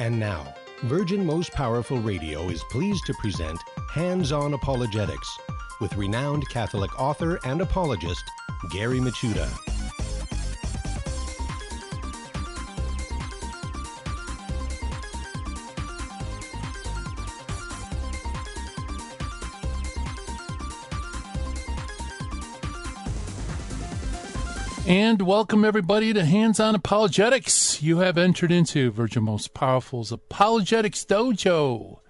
[0.00, 3.60] And now, Virgin Most Powerful Radio is pleased to present
[3.92, 5.38] Hands On Apologetics
[5.78, 8.24] with renowned Catholic author and apologist
[8.70, 9.46] Gary Michuta.
[24.88, 27.59] And welcome everybody to Hands On Apologetics.
[27.82, 32.00] You have entered into Virgin Most Powerful's Apologetics Dojo.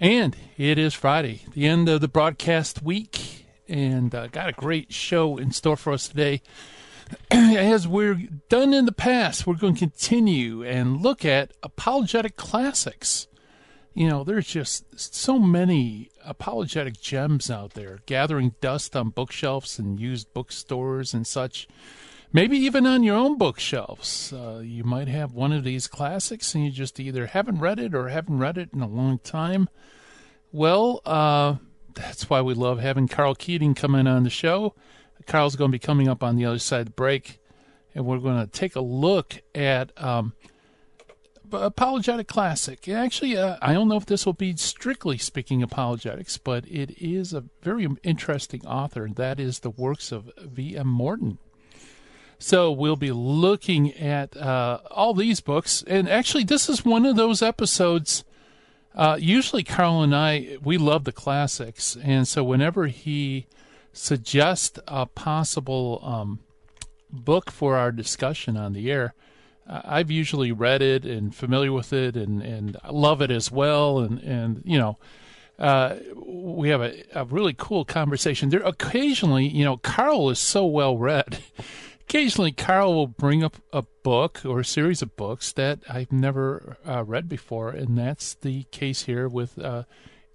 [0.00, 4.92] And it is Friday, the end of the broadcast week, and uh, got a great
[4.92, 6.42] show in store for us today.
[7.30, 13.28] As we're done in the past, we're going to continue and look at apologetic classics.
[13.94, 20.00] You know, there's just so many apologetic gems out there, gathering dust on bookshelves and
[20.00, 21.68] used bookstores and such
[22.36, 24.30] maybe even on your own bookshelves.
[24.30, 27.94] Uh, you might have one of these classics and you just either haven't read it
[27.94, 29.70] or haven't read it in a long time.
[30.52, 31.54] Well, uh,
[31.94, 34.74] that's why we love having Karl Keating come in on the show.
[35.26, 37.38] Karl's going to be coming up on the other side of the break,
[37.94, 40.34] and we're going to take a look at um,
[41.50, 42.86] apologetic classic.
[42.86, 47.32] Actually, uh, I don't know if this will be strictly speaking apologetics, but it is
[47.32, 50.86] a very interesting author, and that is the works of V.M.
[50.86, 51.38] Morton.
[52.38, 57.16] So we'll be looking at uh, all these books, and actually, this is one of
[57.16, 58.24] those episodes.
[58.94, 63.46] Uh, usually, Karl and I we love the classics, and so whenever he
[63.92, 66.40] suggests a possible um,
[67.10, 69.14] book for our discussion on the air,
[69.66, 74.20] I've usually read it and familiar with it, and and love it as well, and
[74.20, 74.98] and you know.
[75.58, 78.50] Uh, we have a, a really cool conversation.
[78.50, 81.38] There occasionally, you know, Karl is so well read
[82.08, 86.76] occasionally Karl will bring up a book or a series of books that I've never
[86.86, 89.84] uh, read before, and that's the case here with uh,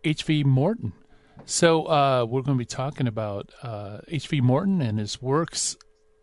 [0.03, 0.43] H.V.
[0.43, 0.93] Morton.
[1.45, 3.51] So uh, we're going to be talking about
[4.07, 4.39] H.V.
[4.39, 5.77] Uh, Morton and his works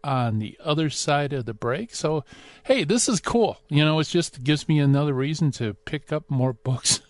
[0.05, 1.95] on the other side of the break.
[1.95, 2.25] So,
[2.65, 3.59] hey, this is cool.
[3.69, 7.01] You know, it just gives me another reason to pick up more books,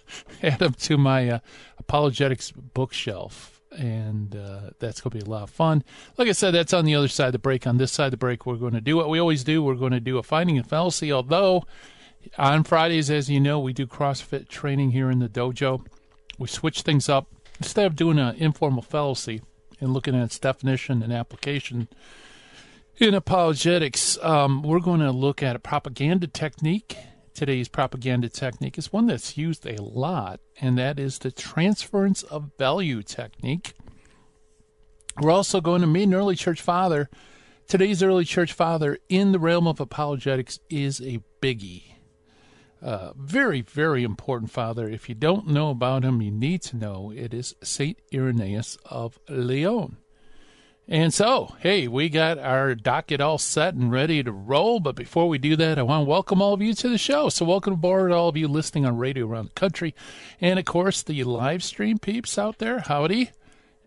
[0.42, 1.38] add them to my uh,
[1.78, 5.84] apologetics bookshelf and uh, that's going to be a lot of fun.
[6.16, 7.66] Like I said, that's on the other side of the break.
[7.66, 9.62] On this side of the break, we're going to do what we always do.
[9.62, 11.12] We're going to do a finding a fallacy.
[11.12, 11.64] Although
[12.36, 15.84] on Fridays, as you know, we do CrossFit training here in the dojo.
[16.38, 19.42] We switch things up instead of doing an informal fallacy
[19.80, 21.88] and looking at its definition and application.
[22.98, 26.96] In apologetics, um, we're going to look at a propaganda technique
[27.38, 32.50] today's propaganda technique is one that's used a lot, and that is the transference of
[32.58, 33.74] value technique.
[35.20, 37.08] We're also going to meet an early church father.
[37.68, 41.84] Today's early church father in the realm of apologetics is a biggie.
[42.82, 44.88] Uh, very, very important father.
[44.88, 47.12] If you don't know about him, you need to know.
[47.14, 49.98] It is Saint Irenaeus of Lyon.
[50.90, 54.80] And so, hey, we got our docket all set and ready to roll.
[54.80, 57.28] But before we do that, I want to welcome all of you to the show.
[57.28, 59.94] So, welcome aboard, all of you listening on radio around the country.
[60.40, 63.32] And of course, the live stream peeps out there, howdy.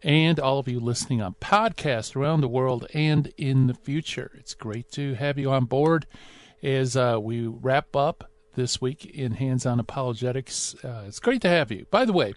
[0.03, 4.31] And all of you listening on podcast around the world and in the future.
[4.37, 6.05] It's great to have you on board
[6.61, 10.75] as uh, we wrap up this week in Hands on Apologetics.
[10.83, 11.87] Uh, it's great to have you.
[11.89, 12.33] By the way,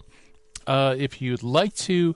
[0.65, 2.15] uh, if you'd like to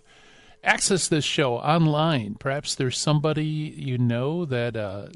[0.63, 2.35] access this show online.
[2.35, 5.07] Perhaps there's somebody you know that uh,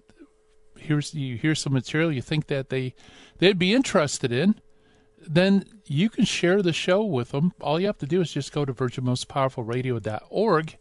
[0.78, 2.94] here's you hear some material you think that they
[3.40, 4.56] they'd be interested in.
[5.26, 7.54] Then you can share the show with them.
[7.62, 10.78] All you have to do is just go to virginmostpowerfulradio.org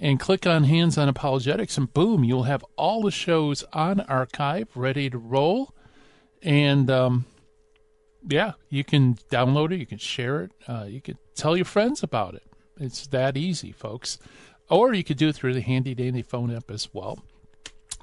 [0.00, 4.68] and click on Hands on Apologetics, and boom, you'll have all the shows on archive
[4.76, 5.74] ready to roll.
[6.42, 7.26] And um,
[8.28, 12.02] yeah, you can download it, you can share it, uh, you can tell your friends
[12.02, 12.47] about it.
[12.80, 14.18] It's that easy, folks.
[14.70, 17.18] Or you could do it through the handy dandy phone app as well.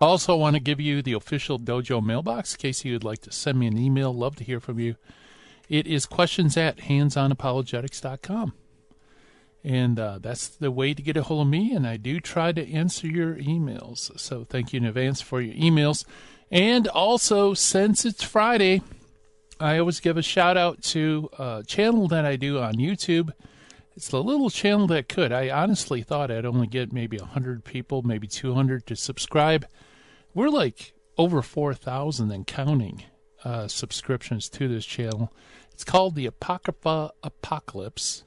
[0.02, 3.60] Also, want to give you the official Dojo mailbox in case you'd like to send
[3.60, 4.14] me an email.
[4.14, 4.96] Love to hear from you.
[5.70, 8.54] It is questions at handsonapologetics.com.
[9.64, 11.74] And uh, that's the way to get a hold of me.
[11.74, 14.20] And I do try to answer your emails.
[14.20, 16.04] So thank you in advance for your emails.
[16.52, 18.82] And also, since it's Friday,
[19.60, 23.32] I always give a shout out to a channel that I do on YouTube
[23.96, 25.32] it's the little channel that could.
[25.32, 29.66] I honestly thought I'd only get maybe 100 people, maybe 200 to subscribe.
[30.34, 33.04] We're like over 4,000 and counting
[33.44, 35.32] uh, subscriptions to this channel.
[35.72, 38.24] It's called the Apocrypha Apocalypse.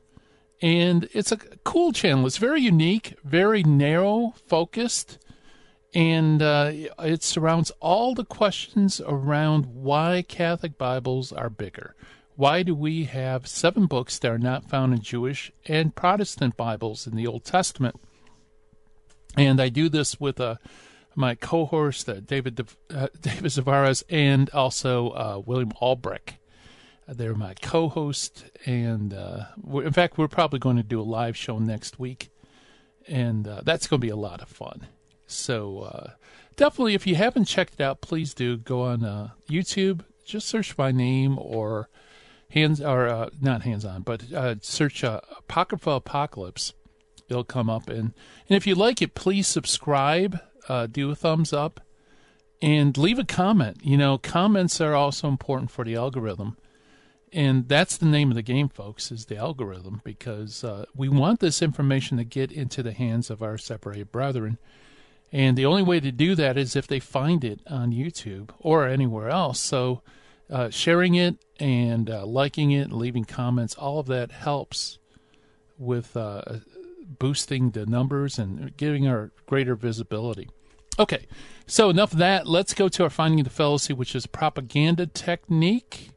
[0.62, 2.26] And it's a cool channel.
[2.26, 5.18] It's very unique, very narrow focused.
[5.94, 11.94] and uh, it surrounds all the questions around why Catholic Bibles are bigger.
[12.38, 17.04] Why do we have seven books that are not found in Jewish and Protestant Bibles
[17.04, 17.96] in the Old Testament?
[19.36, 20.54] And I do this with uh,
[21.16, 22.64] my co-host uh, David
[22.94, 26.34] uh, David Zavares and also uh, William Albrecht.
[27.08, 31.58] They're my co-host, and uh, in fact, we're probably going to do a live show
[31.58, 32.30] next week,
[33.08, 34.86] and uh, that's going to be a lot of fun.
[35.26, 36.10] So uh,
[36.54, 40.02] definitely, if you haven't checked it out, please do go on uh, YouTube.
[40.24, 41.88] Just search my name or
[42.50, 46.72] hands or uh, not hands on, but uh, search uh, Apocrypha Apocalypse.
[47.28, 48.14] It'll come up, and
[48.48, 51.80] and if you like it, please subscribe, uh, do a thumbs up,
[52.62, 53.78] and leave a comment.
[53.82, 56.56] You know, comments are also important for the algorithm.
[57.30, 61.40] And that's the name of the game, folks, is the algorithm, because uh, we want
[61.40, 64.56] this information to get into the hands of our separated brethren.
[65.30, 68.86] And the only way to do that is if they find it on YouTube or
[68.86, 69.60] anywhere else.
[69.60, 70.00] So
[70.50, 74.98] uh, sharing it and uh, liking it, leaving comments, all of that helps
[75.78, 76.42] with uh,
[77.18, 80.48] boosting the numbers and giving our greater visibility.
[80.98, 81.26] Okay,
[81.66, 82.46] so enough of that.
[82.46, 86.10] Let's go to our finding of the fallacy, which is propaganda technique,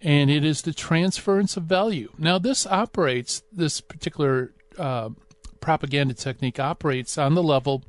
[0.00, 2.10] and it is the transference of value.
[2.16, 5.10] Now, this operates, this particular uh,
[5.60, 7.82] propaganda technique operates on the level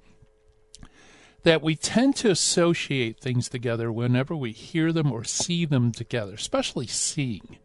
[1.43, 6.33] that we tend to associate things together whenever we hear them or see them together,
[6.33, 7.57] especially seeing.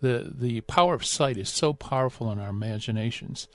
[0.00, 3.48] The, the power of sight is so powerful in our imaginations.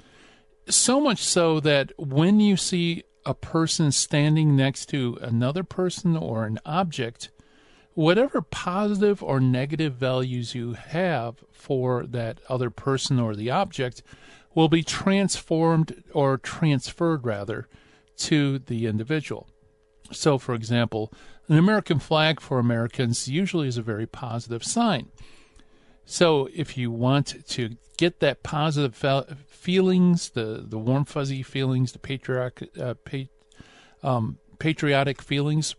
[0.67, 6.45] So much so that when you see a person standing next to another person or
[6.45, 7.29] an object,
[7.93, 14.03] whatever positive or negative values you have for that other person or the object
[14.55, 17.67] will be transformed or transferred rather
[18.17, 19.47] to the individual.
[20.11, 21.11] So, for example,
[21.47, 25.09] an American flag for Americans usually is a very positive sign.
[26.05, 28.95] So, if you want to get that positive
[29.47, 33.29] feelings, the, the warm, fuzzy feelings, the patriotic, uh, pa-
[34.03, 35.75] um, patriotic feelings,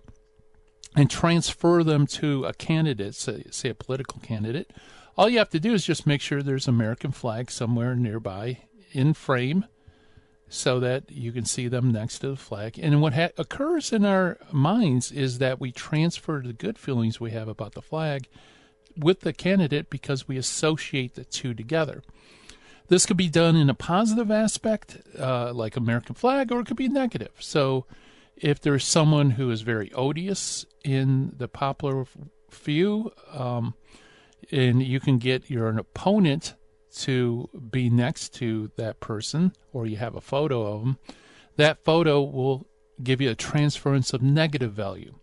[0.96, 4.72] and transfer them to a candidate, say, say a political candidate,
[5.16, 8.62] all you have to do is just make sure there's an American flag somewhere nearby
[8.92, 9.66] in frame
[10.54, 12.78] so that you can see them next to the flag.
[12.78, 17.32] And what ha- occurs in our minds is that we transfer the good feelings we
[17.32, 18.28] have about the flag
[18.96, 22.02] with the candidate because we associate the two together.
[22.86, 26.76] This could be done in a positive aspect, uh, like American flag, or it could
[26.76, 27.32] be negative.
[27.40, 27.86] So,
[28.36, 32.04] if there's someone who is very odious in the popular
[32.50, 33.74] view, um,
[34.52, 36.54] and you can get your opponent
[37.02, 40.98] to be next to that person or you have a photo of them,
[41.56, 42.66] that photo will
[43.02, 45.14] give you a transference of negative value.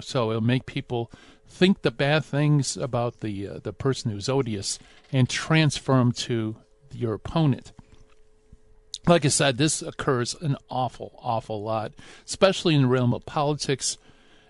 [0.00, 1.10] So it'll make people
[1.48, 4.78] think the bad things about the uh, the person who's odious
[5.12, 6.56] and transfer them to
[6.92, 7.72] your opponent.
[9.06, 11.92] Like I said, this occurs an awful, awful lot,
[12.26, 13.98] especially in the realm of politics.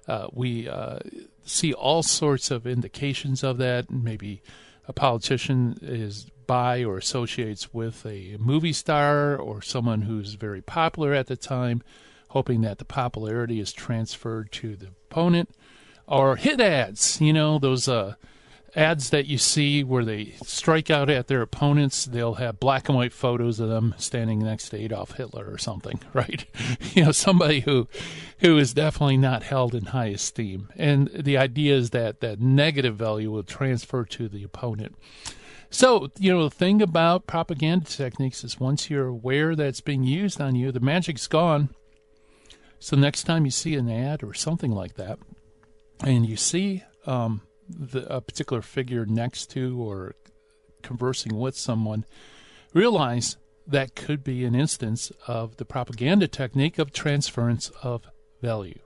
[0.08, 1.00] Uh, we uh,
[1.44, 3.90] see all sorts of indications of that.
[3.90, 4.43] Maybe
[4.88, 11.12] a politician is by or associates with a movie star or someone who's very popular
[11.12, 11.82] at the time,
[12.28, 15.50] hoping that the popularity is transferred to the opponent,
[16.06, 18.14] or hit ads, you know, those uh,
[18.76, 22.97] ads that you see where they strike out at their opponents, they'll have black and
[22.97, 26.44] white photos of them standing next to Adolf Hitler or something, right?
[26.94, 27.88] you know, somebody who
[28.40, 30.68] who is definitely not held in high esteem.
[30.76, 34.94] And the idea is that that negative value will transfer to the opponent.
[35.70, 40.04] So, you know, the thing about propaganda techniques is once you're aware that it's being
[40.04, 41.70] used on you, the magic's gone.
[42.78, 45.18] So, next time you see an ad or something like that,
[46.00, 50.14] and you see um, the, a particular figure next to or
[50.82, 52.04] conversing with someone,
[52.73, 58.04] realize that could be an instance of the propaganda technique of transference of
[58.40, 58.78] value.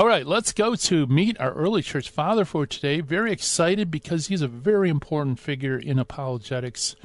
[0.00, 3.02] All right, let's go to meet our early church father for today.
[3.02, 6.96] Very excited because he's a very important figure in apologetics.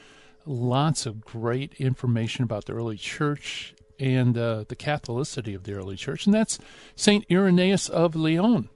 [0.45, 5.97] Lots of great information about the early church and uh, the Catholicity of the early
[5.97, 6.57] church, and that's
[6.95, 7.25] St.
[7.29, 8.69] Irenaeus of Lyon.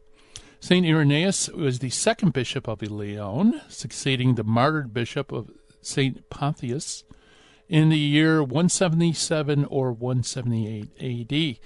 [0.59, 0.85] St.
[0.85, 5.49] Irenaeus was the second bishop of Lyon, succeeding the martyred bishop of
[5.81, 6.29] St.
[6.29, 7.05] Pothinus
[7.69, 11.59] in the year 177 or 178 AD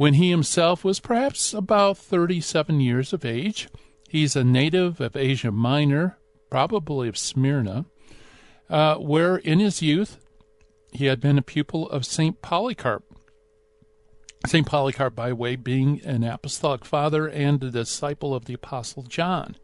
[0.00, 3.68] when he himself was perhaps about 37 years of age.
[4.08, 6.16] He's a native of Asia Minor,
[6.48, 7.84] probably of Smyrna,
[8.70, 10.16] uh, where in his youth
[10.90, 12.40] he had been a pupil of St.
[12.40, 13.04] Polycarp.
[14.46, 14.66] St.
[14.66, 19.56] Polycarp, by way, being an apostolic father and a disciple of the Apostle John.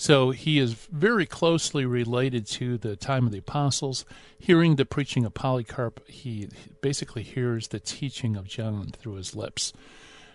[0.00, 4.06] So he is very closely related to the time of the apostles.
[4.38, 6.48] Hearing the preaching of Polycarp, he
[6.80, 9.74] basically hears the teaching of John through his lips.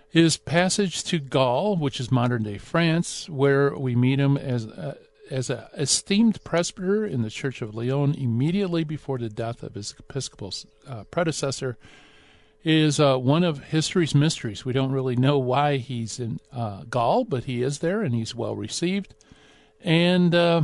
[0.07, 4.99] His passage to Gaul, which is modern day France, where we meet him as a,
[5.31, 9.95] as an esteemed presbyter in the Church of Lyon immediately before the death of his
[9.97, 10.53] episcopal
[10.87, 11.75] uh, predecessor,
[12.63, 14.63] is uh, one of history's mysteries.
[14.63, 18.35] We don't really know why he's in uh, Gaul, but he is there and he's
[18.35, 19.15] well received.
[19.85, 20.63] And uh,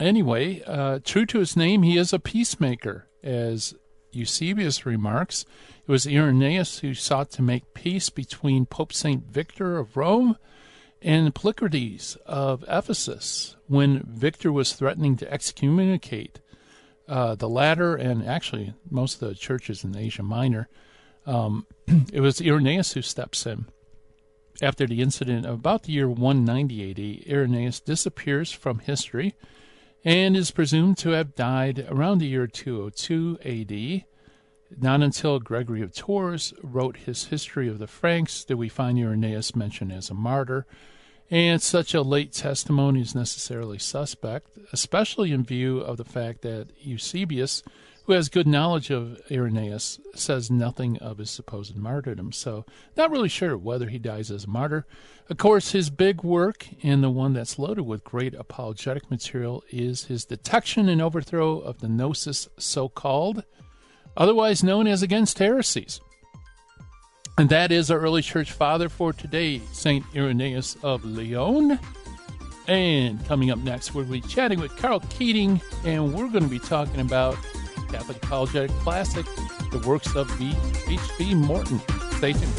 [0.00, 3.74] anyway, uh, true to his name, he is a peacemaker, as
[4.10, 5.46] Eusebius remarks.
[5.86, 9.24] It was Irenaeus who sought to make peace between Pope St.
[9.24, 10.36] Victor of Rome
[11.00, 16.40] and Polycrates of Ephesus when Victor was threatening to excommunicate
[17.08, 20.68] uh, the latter and actually most of the churches in Asia Minor.
[21.24, 21.66] Um,
[22.12, 23.66] it was Irenaeus who steps in.
[24.62, 29.34] After the incident of about the year 190 AD, Irenaeus disappears from history
[30.04, 34.04] and is presumed to have died around the year 202 AD.
[34.78, 39.56] Not until Gregory of Tours wrote his History of the Franks did we find Irenaeus
[39.56, 40.66] mentioned as a martyr,
[41.30, 46.68] and such a late testimony is necessarily suspect, especially in view of the fact that
[46.78, 47.62] Eusebius
[48.04, 52.32] who has good knowledge of Irenaeus, says nothing of his supposed martyrdom.
[52.32, 52.64] So,
[52.96, 54.86] not really sure whether he dies as a martyr.
[55.28, 60.04] Of course, his big work, and the one that's loaded with great apologetic material, is
[60.04, 63.44] his detection and overthrow of the Gnosis, so called,
[64.16, 66.00] otherwise known as Against Heresies.
[67.38, 70.04] And that is our early church father for today, St.
[70.14, 71.78] Irenaeus of Lyon.
[72.66, 76.58] And coming up next, we'll be chatting with Karl Keating, and we're going to be
[76.58, 77.36] talking about
[77.90, 79.26] Catholic Apologetic Classic,
[79.72, 80.54] the works of B.
[80.88, 81.00] H.
[81.18, 81.34] B.
[81.34, 81.80] Morton.
[82.12, 82.52] Stay tuned.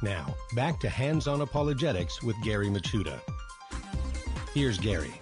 [0.00, 3.20] Now, back to Hands on Apologetics with Gary Michuta.
[4.54, 5.12] Here's Gary.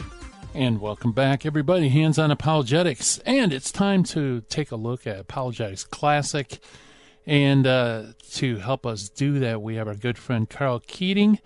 [0.55, 1.89] And welcome back, everybody.
[1.89, 3.19] Hands on Apologetics.
[3.25, 6.59] And it's time to take a look at Apologetics Classic.
[7.27, 11.39] And uh, to help us do that, we have our good friend Karl Keating.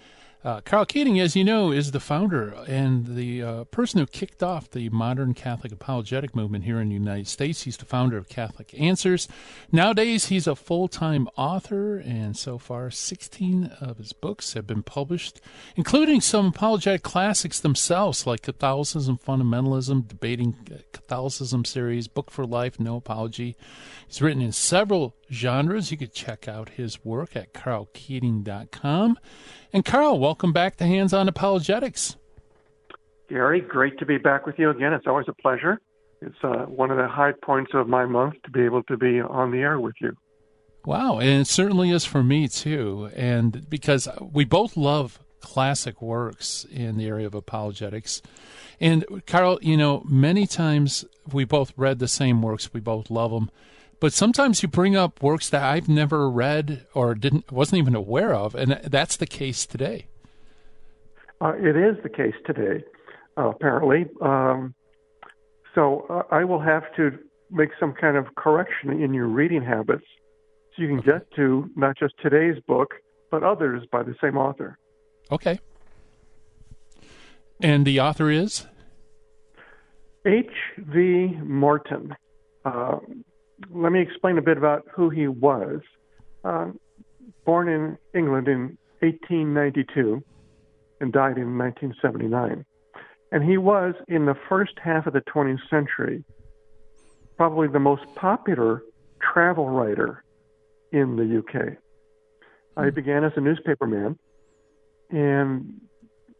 [0.44, 4.42] Uh, Karl Keating, as you know, is the founder and the uh, person who kicked
[4.42, 7.62] off the modern Catholic apologetic movement here in the United States.
[7.62, 9.26] He's the founder of Catholic Answers.
[9.72, 14.82] Nowadays, he's a full time author, and so far, 16 of his books have been
[14.82, 15.40] published,
[15.76, 22.96] including some apologetic classics themselves, like Catholicism, Fundamentalism, Debating Catholicism series, Book for Life, No
[22.96, 23.56] Apology.
[24.06, 25.90] He's written in several genres.
[25.90, 29.18] You could check out his work at karlkeating.com.
[29.72, 32.16] And Karl, welcome back to Hands on Apologetics.
[33.28, 34.92] Gary, great to be back with you again.
[34.92, 35.80] It's always a pleasure.
[36.20, 39.20] It's uh, one of the high points of my month to be able to be
[39.20, 40.16] on the air with you.
[40.84, 43.10] Wow, and it certainly is for me too.
[43.14, 48.22] And because we both love classic works in the area of apologetics.
[48.80, 53.30] And Karl, you know, many times we both read the same works, we both love
[53.30, 53.50] them.
[54.00, 58.34] But sometimes you bring up works that I've never read or didn't wasn't even aware
[58.34, 60.06] of, and that's the case today.
[61.40, 62.84] Uh, it is the case today,
[63.36, 64.06] uh, apparently.
[64.20, 64.74] Um,
[65.74, 67.18] so uh, I will have to
[67.50, 70.04] make some kind of correction in your reading habits,
[70.74, 71.18] so you can okay.
[71.18, 72.94] get to not just today's book,
[73.30, 74.78] but others by the same author.
[75.30, 75.58] Okay.
[77.60, 78.66] And the author is
[80.26, 80.46] H.
[80.78, 81.38] V.
[81.42, 82.14] Morton.
[82.64, 83.24] Um,
[83.70, 85.80] let me explain a bit about who he was.
[86.44, 86.70] Uh,
[87.44, 90.22] born in England in 1892
[91.00, 92.64] and died in 1979.
[93.32, 96.24] And he was, in the first half of the 20th century,
[97.36, 98.82] probably the most popular
[99.20, 100.24] travel writer
[100.92, 101.76] in the UK.
[102.76, 102.94] I hmm.
[102.94, 104.16] began as a newspaperman,
[105.10, 105.80] and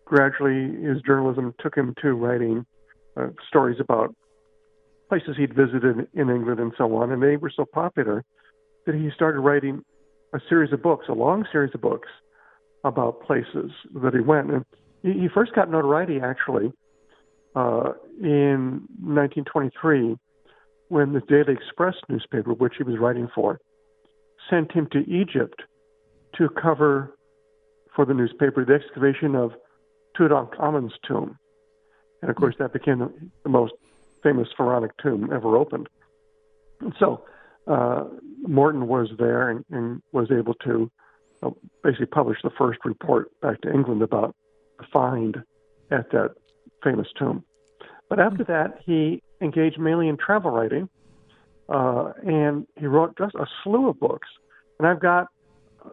[0.05, 2.65] gradually his journalism took him to writing
[3.17, 4.15] uh, stories about
[5.09, 8.25] places he'd visited in England and so on, and they were so popular
[8.87, 9.85] that he started writing
[10.35, 12.09] a series of books, a long series of books
[12.85, 13.71] about places
[14.03, 14.51] that he went.
[14.51, 14.65] And
[15.03, 16.73] he, first got notoriety actually
[17.55, 20.17] uh, in 1923
[20.89, 23.59] when the Daily Express newspaper, which he was writing for,
[24.51, 25.63] sent him to Egypt
[26.37, 27.15] to cover
[27.95, 29.53] for the newspaper the excavation of
[30.19, 31.39] Tutankhamun's tomb.
[32.21, 33.73] And of course, that became the most
[34.25, 35.89] famous pharaonic tomb ever opened.
[36.81, 37.25] And so
[37.69, 38.05] uh,
[38.43, 40.91] Morton was there and, and was able to
[41.43, 41.51] uh,
[41.85, 44.35] basically publish the first report back to England about
[44.79, 45.37] the find
[45.93, 46.35] at that
[46.83, 47.45] famous tomb.
[48.09, 50.89] But after that, he engaged mainly in travel writing
[51.69, 54.29] uh, and he wrote just a slew of books.
[54.79, 55.29] And I've got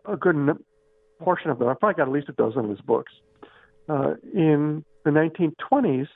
[0.05, 0.35] a good
[1.19, 1.67] portion of them.
[1.67, 3.11] I've probably got at least a dozen of his books.
[3.88, 6.07] Uh, in the 1920s,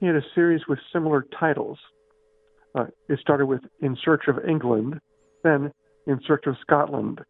[0.00, 1.78] he had a series with similar titles.
[2.74, 5.00] Uh, it started with In Search of England,
[5.42, 5.72] then
[6.06, 7.20] In Search of Scotland,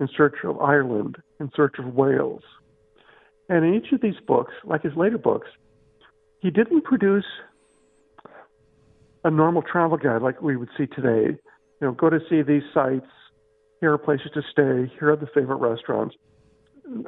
[0.00, 2.42] In Search of Ireland, In Search of Wales.
[3.48, 5.48] And in each of these books, like his later books,
[6.40, 7.24] he didn't produce
[9.24, 11.36] a normal travel guide like we would see today.
[11.80, 13.06] You know, go to see these sites,
[13.80, 16.14] here are places to stay, here are the favorite restaurants.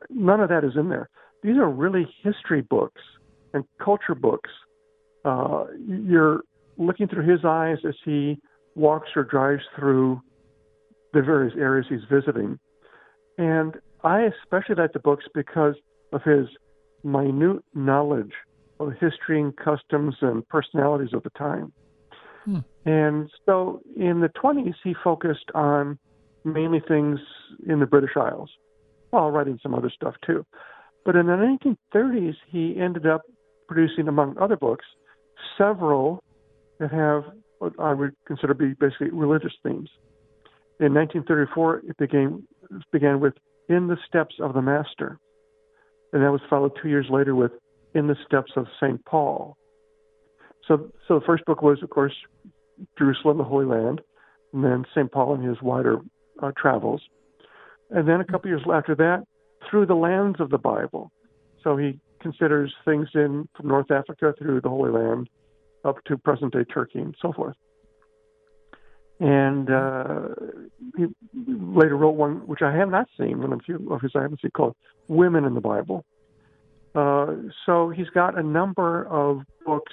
[0.08, 1.08] None of that is in there.
[1.42, 3.00] These are really history books
[3.52, 4.50] and culture books.
[5.24, 6.42] Uh, you're
[6.78, 8.38] looking through his eyes as he
[8.74, 10.20] walks or drives through
[11.12, 12.58] the various areas he's visiting.
[13.38, 13.74] And
[14.04, 15.74] I especially like the books because
[16.12, 16.46] of his
[17.04, 18.32] minute knowledge
[18.78, 21.72] of history and customs and personalities of the time.
[22.44, 22.58] Hmm.
[22.86, 25.98] And so in the 20s, he focused on
[26.44, 27.20] mainly things
[27.68, 28.50] in the British Isles,
[29.10, 30.46] while writing some other stuff too.
[31.04, 31.32] But in the
[31.94, 33.22] 1930s, he ended up
[33.68, 34.86] producing, among other books,
[35.56, 36.22] several
[36.78, 37.24] that have
[37.58, 39.90] what I would consider to be basically religious themes.
[40.80, 42.42] In 1934, it began,
[42.90, 43.34] began with
[43.68, 45.18] In the Steps of the Master.
[46.12, 47.52] And that was followed two years later with
[47.94, 49.04] In the Steps of St.
[49.04, 49.56] Paul.
[50.66, 52.14] So, so the first book was, of course,
[52.98, 54.00] Jerusalem, the Holy Land,
[54.52, 55.10] and then St.
[55.12, 55.98] Paul and his wider
[56.42, 57.02] uh, travels.
[57.90, 59.24] And then a couple years after that,
[59.68, 61.12] through the lands of the Bible.
[61.62, 65.28] So he considers things in from North Africa through the Holy Land
[65.84, 67.56] up to present day Turkey and so forth.
[69.18, 70.28] And uh,
[70.96, 71.06] he
[71.46, 74.40] later wrote one which I have not seen, one of few of his I haven't
[74.40, 74.76] seen called
[75.08, 76.04] Women in the Bible.
[76.94, 77.34] Uh,
[77.66, 79.92] so he's got a number of books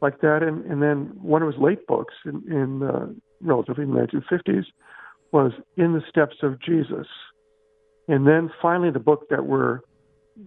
[0.00, 3.06] like that, and, and then one of his late books in, in uh,
[3.40, 4.64] relatively in the 1950s
[5.32, 7.06] was In the Steps of Jesus.
[8.06, 9.80] And then finally, the book that we're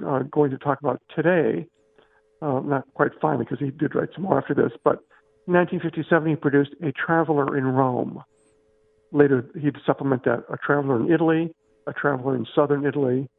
[0.06, 1.68] uh, going to talk about today,
[2.42, 5.04] uh, not quite finally because he did write some more after this, but
[5.48, 8.24] in 1957 he produced A Traveler in Rome.
[9.12, 11.54] Later he'd supplement that A Traveler in Italy,
[11.88, 13.30] A Traveler in Southern Italy,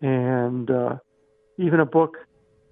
[0.00, 0.96] and uh,
[1.58, 2.16] even a book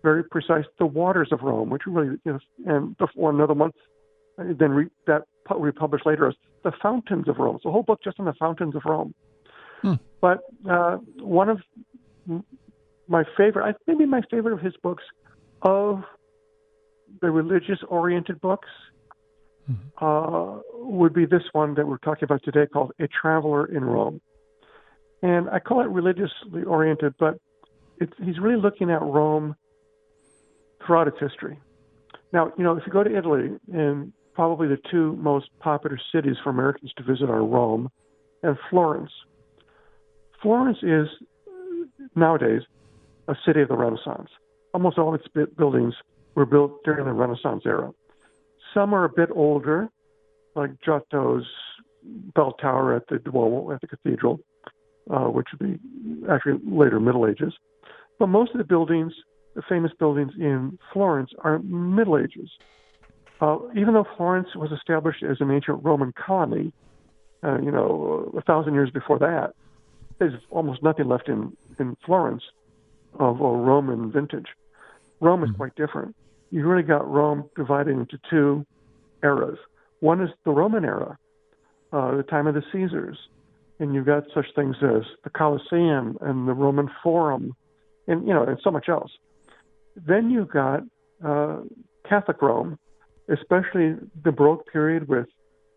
[0.02, 3.74] very precise, The Waters of Rome, which really, you know, and before another month,
[4.38, 7.58] then re, that republished later as The Fountains of Rome.
[7.62, 9.14] So a whole book just on the fountains of Rome.
[9.82, 9.94] Hmm.
[10.20, 11.60] But uh, one of
[13.08, 15.04] my favorite, maybe my favorite of his books,
[15.62, 16.02] of
[17.20, 18.68] the religious-oriented books,
[19.70, 20.04] mm-hmm.
[20.04, 24.20] uh, would be this one that we're talking about today, called A Traveler in Rome.
[25.22, 27.38] And I call it religiously oriented, but
[27.98, 29.56] he's really looking at Rome
[30.84, 31.58] throughout its history.
[32.32, 36.36] Now, you know, if you go to Italy, and probably the two most popular cities
[36.44, 37.88] for Americans to visit are Rome
[38.42, 39.10] and Florence.
[40.42, 41.08] Florence is
[42.14, 42.60] nowadays
[43.28, 44.28] a city of the Renaissance.
[44.74, 45.94] Almost all its buildings
[46.34, 47.90] were built during the Renaissance era.
[48.74, 49.88] Some are a bit older,
[50.54, 51.46] like Giotto's
[52.34, 54.40] bell tower at the Duomo at the cathedral,
[55.10, 55.80] uh, which would be
[56.30, 57.54] actually later Middle Ages.
[58.18, 59.12] But most of the buildings
[59.56, 62.50] the famous buildings in Florence are Middle Ages.
[63.40, 66.72] Uh, even though Florence was established as an ancient Roman colony,
[67.42, 69.54] uh, you know, a thousand years before that,
[70.18, 72.42] there's almost nothing left in, in Florence
[73.18, 74.46] of a Roman vintage.
[75.20, 75.56] Rome is mm-hmm.
[75.56, 76.14] quite different.
[76.50, 78.64] You really got Rome divided into two
[79.22, 79.58] eras.
[80.00, 81.18] One is the Roman era,
[81.92, 83.18] uh, the time of the Caesars,
[83.78, 87.54] and you've got such things as the Colosseum and the Roman Forum,
[88.06, 89.10] and you know, and so much else.
[89.96, 90.82] Then you've got
[91.24, 91.60] uh,
[92.08, 92.78] Catholic Rome,
[93.28, 95.26] especially the Baroque period with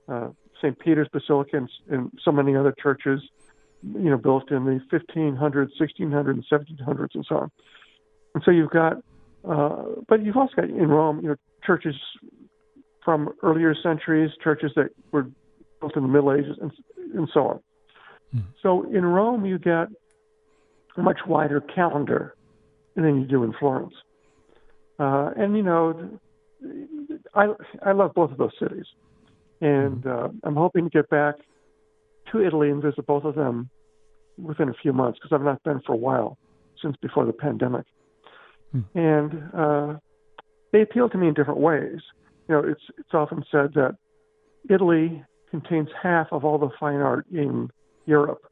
[0.08, 0.30] uh,
[0.62, 0.78] St.
[0.80, 3.22] Peter's Basilica and, and, so many other churches,
[3.84, 7.52] you know, built in the 1500s, 1600s, and 1700s, and so on.
[8.34, 8.98] And so you've got,
[9.48, 11.96] uh, but you've also got in Rome, you know, churches
[13.04, 15.28] from earlier centuries, churches that were
[15.80, 16.72] built in the Middle Ages, and,
[17.16, 17.60] and so on.
[18.32, 18.40] Hmm.
[18.62, 19.88] So in Rome, you get
[20.98, 22.36] a much wider calendar
[22.96, 23.94] than you do in Florence.
[25.00, 26.20] Uh, and you know,
[27.34, 28.86] I I love both of those cities,
[29.62, 31.36] and uh, I'm hoping to get back
[32.32, 33.70] to Italy and visit both of them
[34.38, 36.38] within a few months because I've not been for a while
[36.82, 37.86] since before the pandemic,
[38.72, 38.82] hmm.
[38.96, 39.96] and uh,
[40.72, 42.00] they appeal to me in different ways.
[42.48, 43.98] You know, it's it's often said that
[44.70, 47.70] Italy contains half of all the fine art in
[48.06, 48.44] Europe,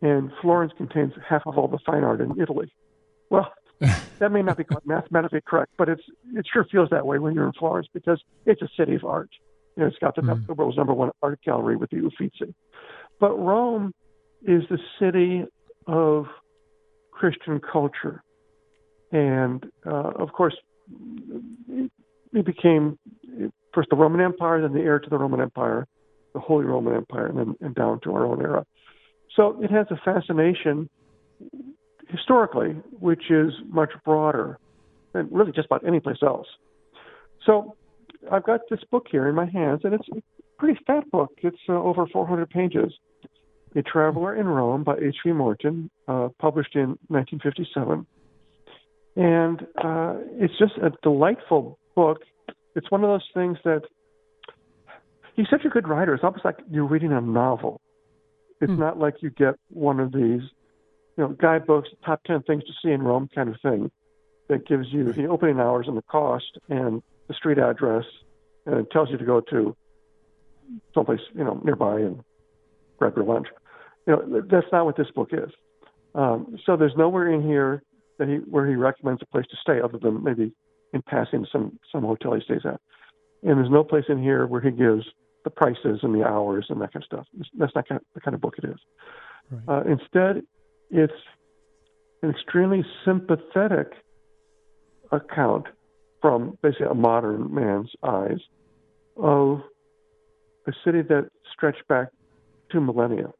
[0.00, 2.72] and Florence contains half of all the fine art in Italy.
[3.30, 3.52] Well,
[4.18, 6.02] that may not be mathematically correct, but it's
[6.34, 9.30] it sure feels that way when you're in Florence because it's a city of art,
[9.78, 10.56] You know, it's got mm.
[10.56, 12.52] world's number one art gallery with the Uffizi.
[13.20, 13.94] But Rome
[14.42, 15.44] is the city
[15.86, 16.26] of
[17.12, 18.24] Christian culture.
[19.12, 20.56] And uh, of course,
[22.32, 22.98] it became
[23.72, 25.86] first the Roman Empire, then the heir to the Roman Empire,
[26.34, 28.66] the Holy Roman Empire, and then and down to our own era.
[29.36, 30.90] So it has a fascination
[32.08, 34.58] historically, which is much broader
[35.12, 36.48] than really just about any place else.
[37.46, 37.76] So
[38.30, 40.22] I've got this book here in my hands, and it's a
[40.58, 41.32] pretty fat book.
[41.38, 42.92] It's uh, over 400 pages.
[43.76, 45.32] A Traveler in Rome by H.V.
[45.32, 48.06] Morton, uh, published in 1957.
[49.16, 52.22] And uh, it's just a delightful book.
[52.74, 53.82] It's one of those things that
[55.36, 56.14] he's such a good writer.
[56.14, 57.80] It's almost like you're reading a novel.
[58.60, 58.80] It's hmm.
[58.80, 60.42] not like you get one of these,
[61.16, 63.90] you know, guidebooks, top 10 things to see in Rome kind of thing
[64.48, 68.04] that gives you the opening hours and the cost and the street address
[68.66, 69.76] and it tells you to go to
[70.94, 72.22] someplace, you know, nearby and
[72.98, 73.48] grab your lunch.
[74.06, 75.50] You know, that's not what this book is.
[76.14, 77.82] Um, so there's nowhere in here
[78.18, 80.52] that he where he recommends a place to stay other than maybe
[80.92, 82.80] in passing some some hotel he stays at.
[83.42, 85.04] And there's no place in here where he gives
[85.44, 87.26] the prices and the hours and that kind of stuff.
[87.56, 88.78] That's not kind of, the kind of book it is.
[89.50, 89.62] Right.
[89.68, 90.42] Uh, instead,
[90.90, 91.12] it's
[92.22, 93.92] an extremely sympathetic
[95.12, 95.66] account
[96.20, 98.38] from basically a modern man's eyes
[99.16, 99.62] of
[100.66, 102.08] a city that stretched back
[102.70, 103.32] two millennia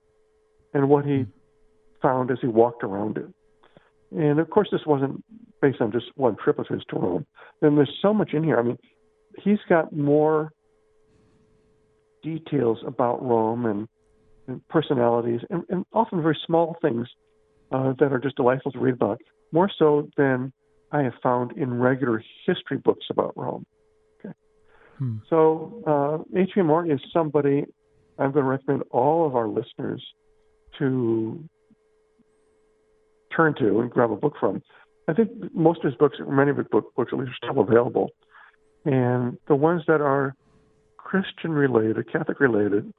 [0.75, 1.27] and what he
[2.01, 3.27] found as he walked around it.
[4.11, 5.23] And of course, this wasn't
[5.61, 7.27] based on just one trip of his to Rome.
[7.61, 8.59] And there's so much in here.
[8.59, 8.79] I mean,
[9.43, 10.53] he's got more
[12.23, 13.89] details about Rome and,
[14.47, 17.07] and personalities, and, and, often very small things
[17.71, 19.21] uh, that are just delightful to read about,
[19.53, 20.53] more so than
[20.91, 23.67] I have found in regular history books about Rome.
[24.21, 24.35] Okay.
[24.99, 25.17] Hmm.
[25.29, 26.63] So, uh, H.V.
[26.63, 27.67] Morton is somebody
[28.19, 30.03] I'm going to recommend all of our listeners
[30.79, 31.45] to
[33.35, 34.63] turn to and grab a book from.
[35.07, 37.63] I think most of his books, many of his book, books at least, are still
[37.63, 38.11] available.
[38.85, 40.35] And the ones that are
[40.97, 42.93] Christian related, Catholic related,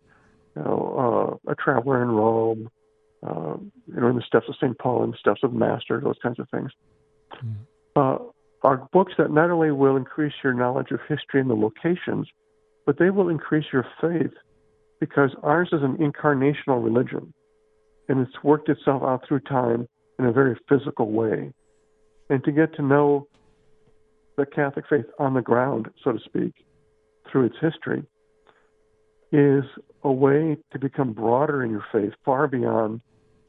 [0.56, 2.70] you know, uh, A Traveler in Rome,
[3.26, 4.78] uh, you know, in the Steps of St.
[4.80, 6.72] Paul and the Steps of the Master, those kinds of things,
[7.44, 7.56] mm.
[8.70, 12.28] Are books that not only will increase your knowledge of history and the locations,
[12.86, 14.34] but they will increase your faith
[15.00, 17.34] because ours is an incarnational religion
[18.08, 19.88] and it's worked itself out through time
[20.20, 21.52] in a very physical way.
[22.30, 23.26] And to get to know
[24.38, 26.54] the Catholic faith on the ground, so to speak,
[27.32, 28.04] through its history,
[29.32, 29.64] is
[30.04, 33.02] a way to become broader in your faith, far beyond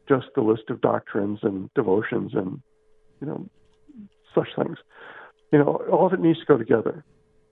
[0.09, 2.63] just the list of doctrines and devotions and,
[3.21, 3.47] you know,
[4.35, 4.79] such things.
[5.53, 7.05] You know, all of it needs to go together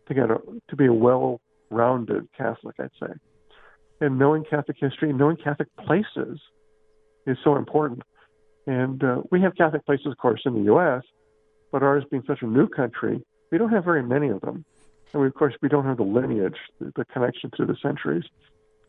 [0.08, 0.38] together
[0.68, 3.12] to be a well-rounded Catholic, I'd say.
[4.00, 6.40] And knowing Catholic history, knowing Catholic places
[7.26, 8.02] is so important.
[8.66, 11.02] And uh, we have Catholic places, of course, in the U.S.,
[11.70, 14.64] but ours being such a new country, we don't have very many of them.
[15.12, 18.24] And we, of course, we don't have the lineage, the, the connection through the centuries.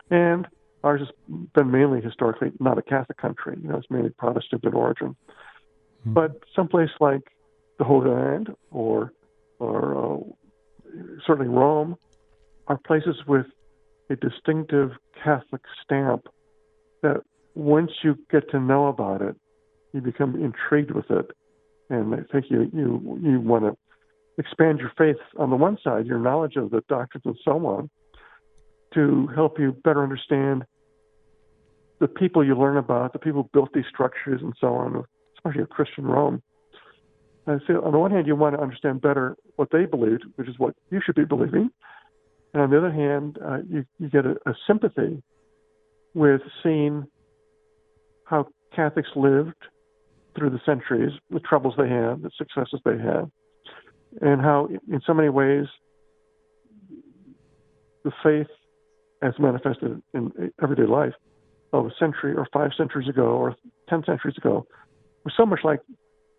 [0.10, 0.48] And
[0.84, 1.10] ours has
[1.54, 3.58] been mainly historically not a Catholic country.
[3.62, 5.16] You know, it's mainly Protestant in origin.
[6.02, 6.14] Mm-hmm.
[6.14, 7.24] But someplace like
[7.80, 9.12] the Holy Land or
[9.58, 10.18] or uh,
[11.26, 11.96] certainly Rome
[12.68, 13.48] are places with
[14.10, 14.92] a distinctive
[15.24, 16.28] Catholic stamp
[17.02, 17.22] that
[17.56, 19.36] once you get to know about it,
[19.94, 21.32] you become intrigued with it,
[21.90, 23.78] and I think you you you want to
[24.38, 27.90] expand your faith on the one side, your knowledge of the doctrines and so on,
[28.94, 30.64] to help you better understand
[32.00, 35.04] the people you learn about, the people who built these structures and so on,
[35.38, 36.42] especially of Christian Rome.
[37.50, 40.48] And so on the one hand, you want to understand better what they believed, which
[40.48, 41.72] is what you should be believing.
[42.54, 45.24] And on the other hand, uh, you, you get a, a sympathy
[46.14, 47.08] with seeing
[48.26, 49.56] how Catholics lived
[50.38, 53.32] through the centuries, the troubles they had, the successes they had,
[54.22, 55.66] and how, in so many ways,
[58.04, 58.48] the faith
[59.24, 61.14] as manifested in everyday life
[61.74, 63.56] of a century or five centuries ago or
[63.90, 64.68] ten centuries ago
[65.24, 65.80] was so much like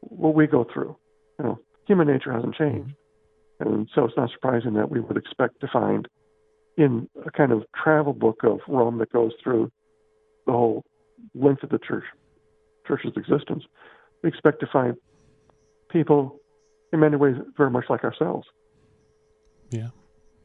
[0.00, 0.96] what we go through.
[1.38, 2.94] You know, human nature hasn't changed.
[3.60, 6.08] And so it's not surprising that we would expect to find
[6.76, 9.70] in a kind of travel book of Rome that goes through
[10.46, 10.84] the whole
[11.34, 12.04] length of the church
[12.86, 13.64] church's existence,
[14.22, 14.96] we expect to find
[15.90, 16.40] people
[16.92, 18.46] in many ways very much like ourselves.
[19.70, 19.88] Yeah.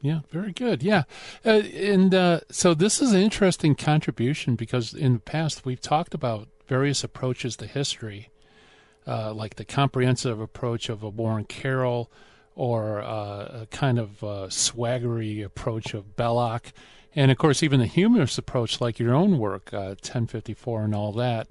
[0.00, 0.82] Yeah, very good.
[0.82, 1.04] Yeah.
[1.44, 6.14] Uh, and uh, so this is an interesting contribution because in the past we've talked
[6.14, 8.28] about various approaches to history,
[9.06, 12.10] uh, like the comprehensive approach of a Warren Carroll
[12.54, 16.72] or uh, a kind of uh, swaggery approach of Belloc,
[17.14, 21.12] and of course even the humorous approach like your own work, uh, 1054 and all
[21.12, 21.48] that.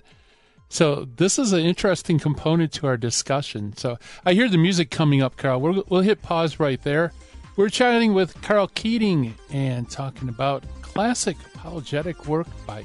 [0.67, 3.77] So this is an interesting component to our discussion.
[3.77, 5.61] So I hear the music coming up, Karl.
[5.61, 7.13] we will hit pause right there.
[7.55, 12.83] We're chatting with Karl Keating and talking about classic apologetic work by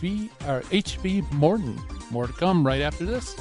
[0.00, 1.22] V or H.V.
[1.32, 1.80] Morton.
[2.10, 3.34] More to come right after this.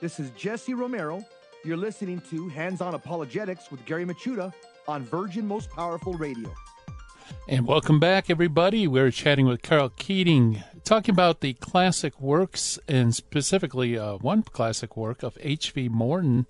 [0.00, 1.24] This is Jesse Romero.
[1.64, 4.52] You're listening to Hands On Apologetics with Gary Michuta
[4.86, 6.54] on Virgin Most Powerful Radio.
[7.48, 8.86] And welcome back, everybody.
[8.86, 14.96] We're chatting with Karl Keating, talking about the classic works, and specifically uh, one classic
[14.96, 15.88] work of H.V.
[15.88, 16.46] Morton.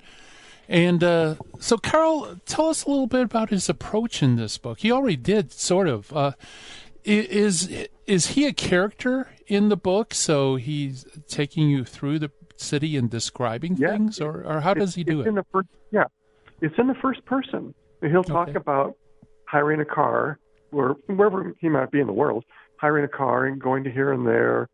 [0.68, 4.80] And uh, so, Karl, tell us a little bit about his approach in this book.
[4.80, 6.12] He already did, sort of.
[6.12, 6.32] Uh,
[7.02, 7.70] is
[8.06, 10.12] is he a character in the book?
[10.12, 13.90] So he's taking you through the city and describing yeah.
[13.90, 15.26] things, or, or how does he do it?
[15.26, 16.04] In the first, yeah,
[16.60, 17.74] it's in the first person.
[18.00, 18.56] He'll talk okay.
[18.58, 18.96] about
[19.46, 20.38] hiring a car,
[20.72, 22.44] or wherever he might be in the world,
[22.76, 24.68] hiring a car and going to here and there,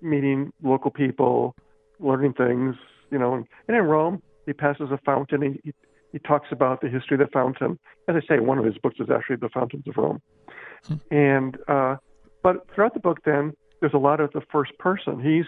[0.00, 1.54] meeting local people,
[1.98, 2.76] learning things,
[3.10, 3.34] you know.
[3.34, 5.42] And, in Rome, he passes a fountain.
[5.42, 5.74] He, he,
[6.12, 7.78] he talks about the history of the fountain.
[8.08, 10.22] As I say, one of his books is actually The Fountains of Rome.
[10.86, 10.94] Hmm.
[11.10, 11.96] And uh,
[12.42, 15.20] but throughout the book, then there's a lot of the first person.
[15.20, 15.46] He's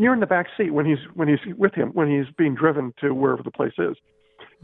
[0.00, 2.92] you're in the back seat when he's when he's with him when he's being driven
[3.00, 3.96] to wherever the place is,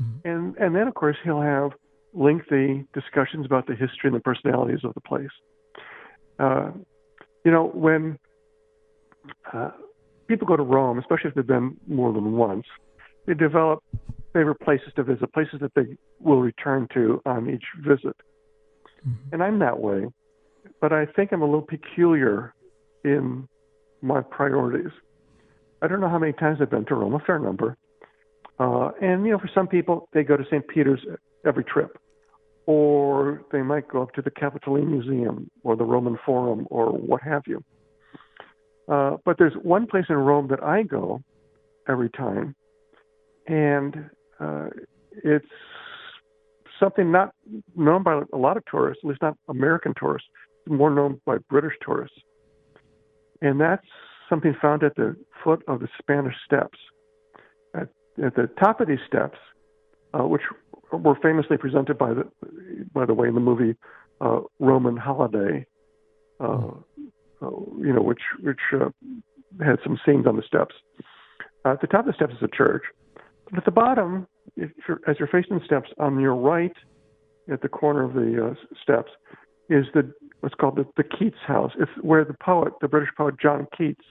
[0.01, 0.29] mm-hmm.
[0.29, 1.73] and and then of course he'll have
[2.15, 5.29] lengthy discussions about the history and the personalities of the place.
[6.39, 6.71] Uh,
[7.45, 8.19] you know when
[9.53, 9.71] uh,
[10.27, 12.65] people go to Rome, especially if they've been more than once,
[13.27, 13.83] they develop
[14.33, 18.17] favorite places to visit, places that they will return to on each visit.
[19.07, 19.33] Mm-hmm.
[19.33, 20.07] And I'm that way,
[20.81, 22.55] but I think I'm a little peculiar
[23.05, 23.49] in
[24.03, 24.93] my priorities.
[25.87, 27.77] I don't know how many times I've been to Rome, a fair number.
[28.59, 30.67] Uh, and, you know, for some people, they go to St.
[30.67, 30.99] Peter's
[31.47, 31.97] every trip.
[32.67, 37.23] Or they might go up to the Capitoline Museum or the Roman Forum or what
[37.23, 37.63] have you.
[38.89, 41.23] Uh, but there's one place in Rome that I go
[41.89, 42.57] every time,
[43.47, 44.67] and uh,
[45.23, 45.47] it's
[46.81, 47.33] something not
[47.77, 50.29] known by a lot of tourists, at least not American tourists,
[50.67, 52.19] more known by British tourists.
[53.41, 53.87] And that's
[54.29, 56.79] something found at the foot of the Spanish Steps.
[57.75, 57.89] At,
[58.25, 59.39] at the top of these steps,
[60.15, 60.43] uh, which
[60.93, 62.29] were famously presented by the,
[62.93, 63.77] by the way, in the movie
[64.21, 65.67] uh, Roman Holiday,
[66.41, 66.71] uh,
[67.43, 68.89] uh you know, which which uh,
[69.65, 70.75] had some scenes on the steps.
[71.65, 72.83] Uh, at the top of the steps is a church,
[73.51, 76.75] but at the bottom, if you're, as you're facing the steps, on your right,
[77.53, 79.11] at the corner of the steps,
[79.69, 81.73] is the what's called the, the Keats House.
[81.79, 84.05] It's where the poet, the British poet John Keats,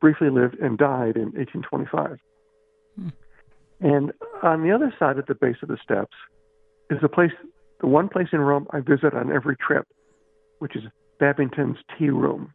[0.00, 2.18] briefly lived and died in 1825.
[2.96, 3.08] Hmm.
[3.80, 6.16] And on the other side at the base of the steps
[6.90, 7.32] is the place,
[7.80, 9.86] the one place in Rome I visit on every trip,
[10.60, 10.82] which is
[11.18, 12.52] Babington's Tea Room.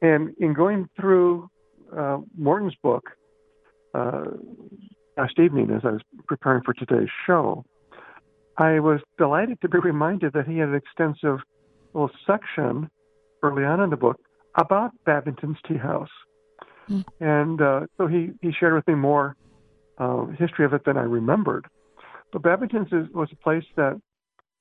[0.00, 1.48] And in going through
[1.96, 3.10] uh, Morton's book
[3.94, 4.24] uh,
[5.16, 7.64] last evening as I was preparing for today's show,
[8.58, 11.38] I was delighted to be reminded that he had an extensive
[11.94, 12.90] little section
[13.42, 14.18] early on in the book
[14.56, 16.10] about Babington's Tea House.
[16.88, 17.04] Mm.
[17.20, 19.36] And uh, so he, he shared with me more
[19.98, 21.66] uh, history of it than I remembered.
[22.32, 24.00] But Babington's is, was a place that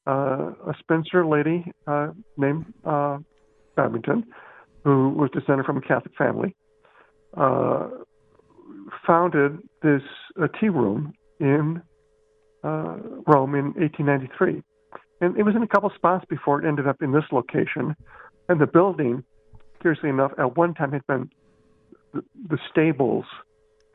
[0.08, 3.20] uh, a Spencer lady uh, named uh,
[3.76, 4.26] Babington,
[4.84, 6.56] who was descended from a Catholic family,
[7.38, 7.90] uh,
[9.06, 10.02] founded this
[10.60, 11.82] tea room in
[12.64, 12.98] uh,
[13.28, 14.64] Rome in 1893.
[15.22, 17.96] And it was in a couple spots before it ended up in this location.
[18.50, 19.24] And the building,
[19.82, 21.30] curiously enough, at one time had been
[22.14, 23.26] the, the stables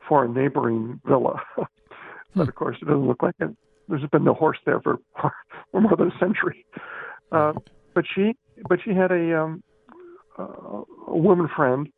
[0.07, 1.41] for a neighboring villa.
[2.35, 3.49] but of course, it doesn't look like it.
[3.89, 4.99] There's been no horse there for,
[5.71, 6.65] for more than a century.
[7.31, 7.53] Uh,
[7.93, 8.35] but she,
[8.69, 9.63] but she had a, um,
[10.37, 11.89] a woman friend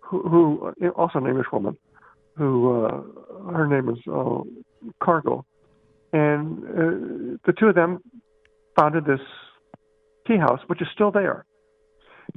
[0.00, 0.22] who,
[0.78, 1.76] who, also an English woman,
[2.36, 3.02] who uh,
[3.52, 4.40] her name is uh,
[5.02, 5.44] Cargill,
[6.12, 8.00] and uh, the two of them
[8.76, 9.20] founded this
[10.26, 11.44] tea house, which is still there.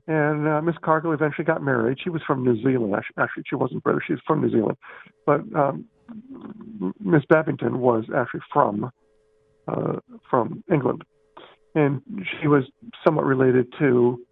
[0.08, 1.98] And uh, Miss Cargill eventually got married.
[2.04, 2.96] She was from New Zealand.
[3.18, 4.04] Actually, she wasn't British.
[4.08, 4.78] She was from New Zealand.
[5.26, 5.86] But um,
[7.00, 8.92] Miss Babington was actually from
[9.68, 11.04] uh, from England,
[11.74, 12.02] and
[12.40, 12.64] she was
[13.04, 14.24] somewhat related to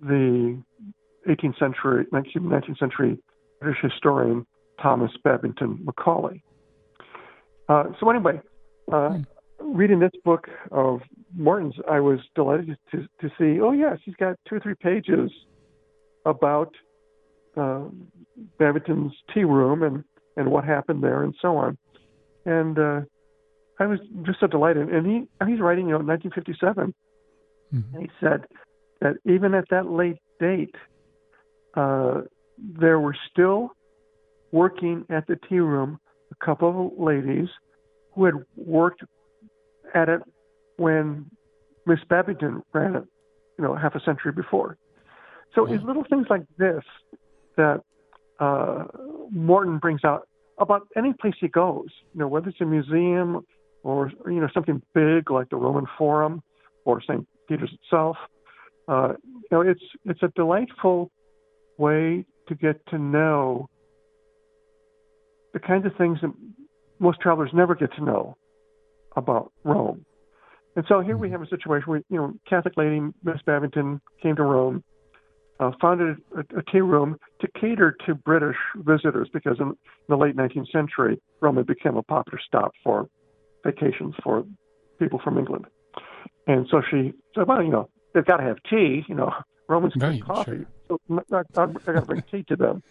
[0.00, 0.62] the
[1.28, 3.18] 18th century, 19th century
[3.60, 4.46] British historian
[4.80, 6.42] Thomas Babington Macaulay.
[7.68, 8.40] Uh, so anyway,
[8.92, 9.18] uh,
[9.60, 11.00] reading this book of
[11.36, 13.60] Morton's, I was delighted to, to see.
[13.60, 15.30] Oh yes, he's got two or three pages
[16.24, 16.74] about
[17.56, 17.84] uh,
[18.58, 20.04] Babington's tea room and
[20.36, 21.76] and what happened there and so on.
[22.46, 23.00] And uh,
[23.78, 24.88] I was just so delighted.
[24.88, 26.94] And he he's writing, you know, 1957.
[27.74, 27.96] Mm-hmm.
[27.96, 28.46] And he said
[29.00, 30.74] that even at that late date,
[31.74, 32.22] uh,
[32.58, 33.72] there were still
[34.52, 35.98] working at the tea room
[36.30, 37.48] a couple of ladies
[38.14, 39.02] who had worked
[39.94, 40.20] at it
[40.76, 41.26] when
[41.86, 43.04] Miss Babington ran it,
[43.58, 44.76] you know, half a century before.
[45.54, 46.82] So it's little things like this
[47.56, 47.82] that
[48.40, 48.84] uh,
[49.30, 50.26] Morton brings out
[50.58, 51.88] about any place he goes.
[52.14, 53.44] You know, whether it's a museum
[53.82, 56.42] or you know something big like the Roman Forum
[56.84, 57.26] or St.
[57.48, 58.16] Peter's itself.
[58.88, 61.10] Uh, you know, it's it's a delightful
[61.76, 63.68] way to get to know
[65.52, 66.32] the kinds of things that
[67.02, 68.36] most travelers never get to know
[69.16, 70.06] about Rome.
[70.76, 71.34] And so here we mm-hmm.
[71.34, 74.82] have a situation where, you know, Catholic lady Miss Babington came to Rome,
[75.60, 79.76] uh, founded a, a tea room to cater to British visitors because in
[80.08, 83.08] the late 19th century, Rome had become a popular stop for
[83.64, 84.44] vacations for
[84.98, 85.66] people from England.
[86.46, 89.04] And so she said, well, you know, they've got to have tea.
[89.08, 89.32] You know,
[89.68, 90.64] Romans drink coffee.
[90.88, 90.98] Sure.
[91.08, 92.82] So I, I, I got to bring tea to them.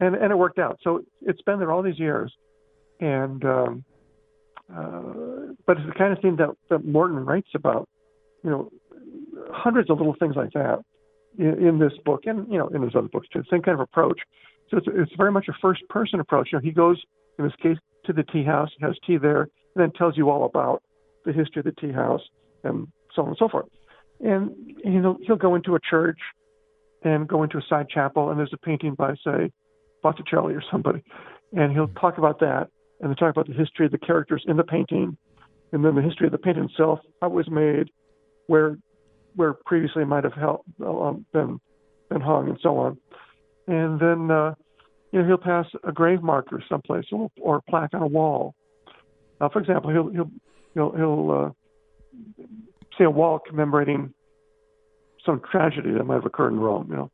[0.00, 0.78] And, and it worked out.
[0.82, 2.32] So it's been there all these years.
[3.00, 3.84] And, um,
[4.74, 7.88] uh, but it's the kind of thing that, that Morton writes about,
[8.44, 8.70] you know,
[9.50, 10.80] hundreds of little things like that
[11.38, 13.42] in, in this book and, you know, in his other books too.
[13.50, 14.20] Same kind of approach.
[14.70, 16.48] So it's, it's very much a first person approach.
[16.52, 17.00] You know, he goes,
[17.38, 20.44] in this case, to the tea house, has tea there, and then tells you all
[20.44, 20.82] about
[21.24, 22.22] the history of the tea house
[22.64, 23.66] and so on and so forth.
[24.20, 24.50] And
[24.84, 26.18] you know, he'll go into a church
[27.02, 29.52] and go into a side chapel, and there's a painting by, say,
[30.02, 31.02] Botticelli or somebody,
[31.52, 32.68] and he'll talk about that,
[33.00, 35.16] and they talk about the history of the characters in the painting,
[35.72, 37.90] and then the history of the painting itself, how it was made,
[38.46, 38.76] where
[39.36, 41.60] where previously it might have held, um, been
[42.08, 42.98] been hung, and so on.
[43.66, 44.54] And then uh,
[45.12, 48.54] you know he'll pass a grave marker someplace or, or a plaque on a wall.
[49.40, 50.30] Uh, for example, he'll he'll
[50.74, 52.44] he'll, he'll uh,
[52.96, 54.12] see a wall commemorating
[55.24, 57.10] some tragedy that might have occurred in Rome, you know,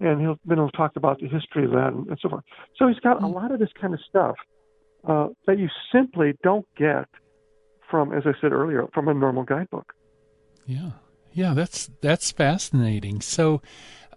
[0.00, 2.44] and he'll then he'll talk about the history of that and, and so forth.
[2.76, 3.34] So he's got a mm.
[3.34, 4.36] lot of this kind of stuff
[5.06, 7.06] uh, that you simply don't get
[7.90, 9.92] from, as I said earlier, from a normal guidebook.
[10.66, 10.90] Yeah,
[11.32, 13.20] yeah, that's that's fascinating.
[13.20, 13.62] So,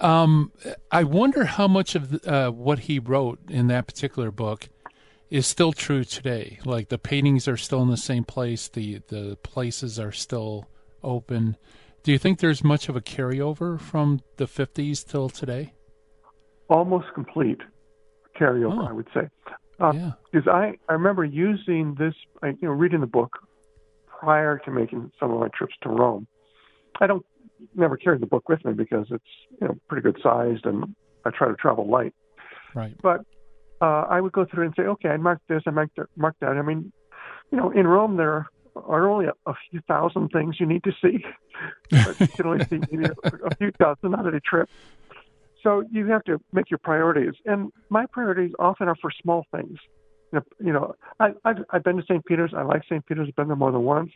[0.01, 0.51] um,
[0.91, 4.69] I wonder how much of the, uh, what he wrote in that particular book
[5.29, 6.59] is still true today.
[6.65, 10.67] Like the paintings are still in the same place, the the places are still
[11.03, 11.57] open.
[12.03, 15.73] Do you think there's much of a carryover from the 50s till today?
[16.69, 17.61] Almost complete
[18.37, 18.87] carryover, oh.
[18.89, 19.29] I would say.
[19.79, 20.11] Uh, yeah.
[20.31, 23.39] Because I, I remember using this, I, you know, reading the book
[24.07, 26.27] prior to making some of my trips to Rome.
[27.01, 27.25] I don't
[27.75, 29.23] never carry the book with me because it's
[29.61, 32.13] you know pretty good sized and I try to travel light.
[32.75, 32.95] Right.
[33.01, 33.21] But
[33.81, 36.39] uh, I would go through and say, okay, I marked this, I marked that, marked
[36.41, 36.49] that.
[36.49, 36.91] I mean,
[37.51, 40.91] you know, in Rome there are only a, a few thousand things you need to
[41.01, 41.23] see.
[42.19, 44.69] you can only see maybe a, a few out of a trip.
[45.63, 49.77] So you have to make your priorities, and my priorities often are for small things.
[50.59, 52.25] You know, I, I've, I've been to St.
[52.25, 52.53] Peter's.
[52.55, 53.05] I like St.
[53.05, 53.27] Peter's.
[53.29, 54.11] I've been there more than once.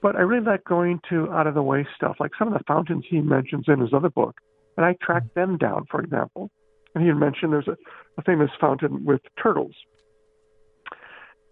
[0.00, 2.64] But I really like going to out of the way stuff, like some of the
[2.66, 4.40] fountains he mentions in his other book.
[4.76, 6.50] And I track them down, for example.
[6.94, 7.76] And he had mentioned there's a,
[8.18, 9.74] a famous fountain with turtles.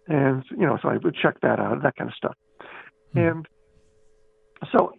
[0.08, 2.36] And, you know, so I would check that out, that kind of stuff.
[3.12, 3.18] Hmm.
[3.18, 3.48] And
[4.72, 4.94] so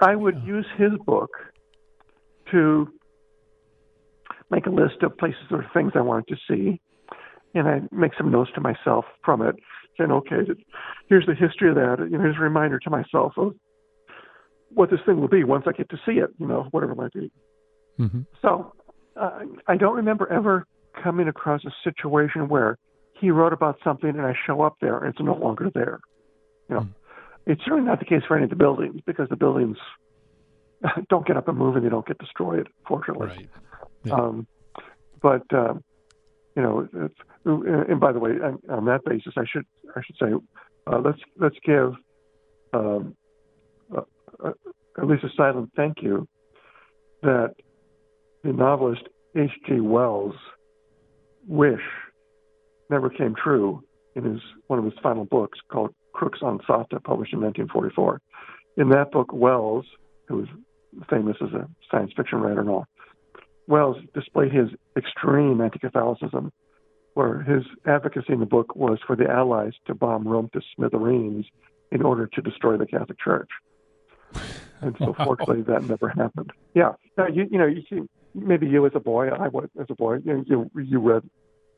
[0.00, 0.46] I would yeah.
[0.46, 1.30] use his book
[2.50, 2.88] to
[4.50, 6.80] make a list of places or things I wanted to see.
[7.54, 9.56] And I make some notes to myself from it,
[9.98, 10.42] saying, okay,
[11.08, 11.96] here's the history of that.
[11.98, 13.54] You know, here's a reminder to myself of
[14.72, 16.96] what this thing will be once I get to see it, you know, whatever it
[16.96, 17.32] might be.
[17.98, 18.20] Mm-hmm.
[18.40, 18.72] So
[19.20, 20.66] uh, I don't remember ever
[21.02, 22.78] coming across a situation where
[23.20, 26.00] he wrote about something and I show up there and it's no longer there.
[26.68, 26.94] You know, mm.
[27.46, 29.76] it's certainly not the case for any of the buildings because the buildings
[31.10, 33.26] don't get up and move and they don't get destroyed, fortunately.
[33.26, 33.48] Right.
[34.10, 34.46] Um,
[35.20, 35.74] but uh,
[36.56, 39.64] you know, it's, and by the way, on, on that basis, I should
[39.96, 40.32] I should say,
[40.86, 41.94] uh, let's let's give
[42.72, 43.16] um,
[43.94, 44.02] uh,
[44.44, 44.52] uh,
[44.98, 46.28] at least a silent thank you
[47.22, 47.54] that
[48.42, 49.02] the novelist
[49.36, 49.80] H.G.
[49.80, 50.34] Wells'
[51.46, 51.80] wish
[52.88, 53.82] never came true
[54.16, 58.20] in his one of his final books called Crux Ansata, published in 1944.
[58.76, 59.86] In that book, Wells,
[60.28, 60.48] who was
[61.08, 62.86] famous as a science fiction writer and all,
[63.70, 66.52] Wells displayed his extreme anti-Catholicism,
[67.14, 71.46] where his advocacy in the book was for the Allies to bomb Rome to smithereens
[71.92, 73.48] in order to destroy the Catholic Church.
[74.80, 75.24] And so, wow.
[75.24, 76.50] fortunately, that never happened.
[76.74, 79.86] Yeah, now you you know you see maybe you as a boy, I was as
[79.88, 81.22] a boy, you you, you read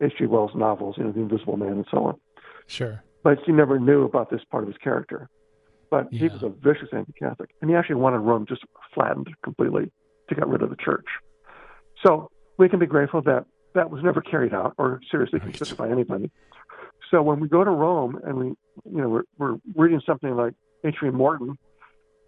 [0.01, 0.27] H.G.
[0.27, 2.21] Wells novels, you know, The Invisible Man and so on.
[2.67, 3.03] Sure.
[3.23, 5.29] But you never knew about this part of his character.
[5.91, 8.63] But he was a vicious anti-Catholic, and he actually wanted Rome just
[8.95, 9.93] flattened completely
[10.31, 11.05] to get rid of the church.
[12.05, 13.45] So we can be grateful that
[13.75, 15.55] that was never carried out or seriously Right.
[15.55, 16.31] considered by anybody.
[17.11, 20.55] So when we go to Rome and we, you know, we're, we're reading something like
[20.85, 21.11] H.V.
[21.11, 21.59] Morton,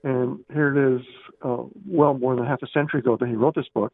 [0.03, 1.07] and here it is,
[1.43, 3.93] uh, well more than half a century ago that he wrote this book.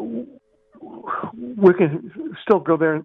[0.00, 3.04] We can still go there and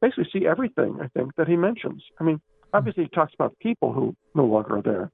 [0.00, 0.98] basically see everything.
[1.02, 2.02] I think that he mentions.
[2.20, 2.40] I mean,
[2.72, 5.10] obviously he talks about people who no longer are there,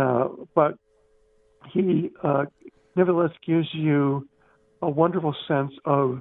[0.00, 0.76] uh, but
[1.72, 2.44] he uh,
[2.94, 4.28] nevertheless gives you
[4.84, 6.20] a wonderful sense of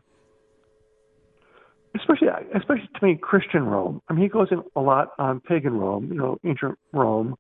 [1.95, 4.01] especially especially to me Christian Rome.
[4.09, 7.35] I mean, he goes in a lot on pagan Rome, you know, ancient Rome,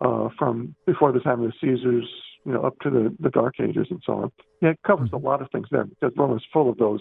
[0.00, 2.08] uh, from before the time of the Caesars,
[2.44, 4.32] you know, up to the, the Dark Ages and so on.
[4.62, 7.00] Yeah, it covers a lot of things there because Rome is full of those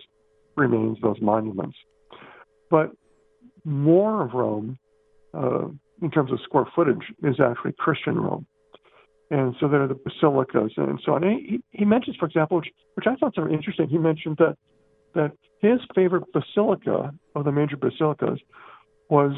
[0.57, 1.77] remains, those monuments.
[2.69, 2.91] But
[3.63, 4.77] more of Rome,
[5.33, 5.67] uh,
[6.01, 8.45] in terms of square footage, is actually Christian Rome.
[9.31, 11.23] And so there are the basilicas and so on.
[11.23, 14.57] And he, he mentions, for example, which, which I thought was interesting, he mentioned that
[15.15, 18.39] that his favorite basilica of the major basilicas
[19.09, 19.33] was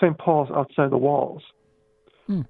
[0.00, 0.18] St.
[0.18, 1.42] Paul's outside the walls.
[2.26, 2.42] Hmm.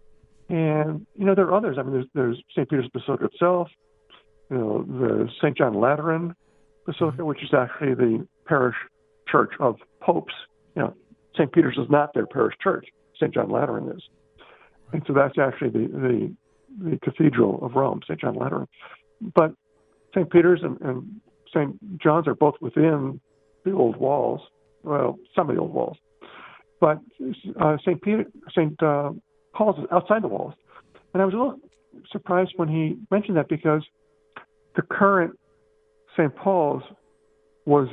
[0.48, 1.76] And you know there are others.
[1.78, 2.68] I mean, there's, there's St.
[2.68, 3.68] Peter's Basilica itself.
[4.50, 5.56] You know, the St.
[5.56, 6.34] John Lateran
[6.86, 8.74] Basilica, which is actually the parish
[9.30, 10.34] church of popes.
[10.74, 10.94] You know,
[11.34, 11.52] St.
[11.52, 12.88] Peter's is not their parish church.
[13.16, 13.32] St.
[13.32, 14.02] John Lateran is,
[14.92, 16.34] and so that's actually the the,
[16.78, 18.20] the cathedral of Rome, St.
[18.20, 18.68] John Lateran.
[19.34, 19.54] But
[20.14, 20.30] St.
[20.30, 21.98] Peter's and, and St.
[21.98, 23.20] John's are both within
[23.64, 24.40] the old walls.
[24.82, 25.98] Well, some of the old walls,
[26.80, 27.00] but
[27.60, 28.00] uh, St.
[28.00, 28.82] Peter, St.
[28.82, 29.10] Uh,
[29.54, 30.54] Paul's is outside the walls.
[31.12, 31.58] And I was a little
[32.10, 33.84] surprised when he mentioned that because
[34.76, 35.38] the current
[36.16, 36.34] St.
[36.34, 36.82] Paul's
[37.66, 37.88] was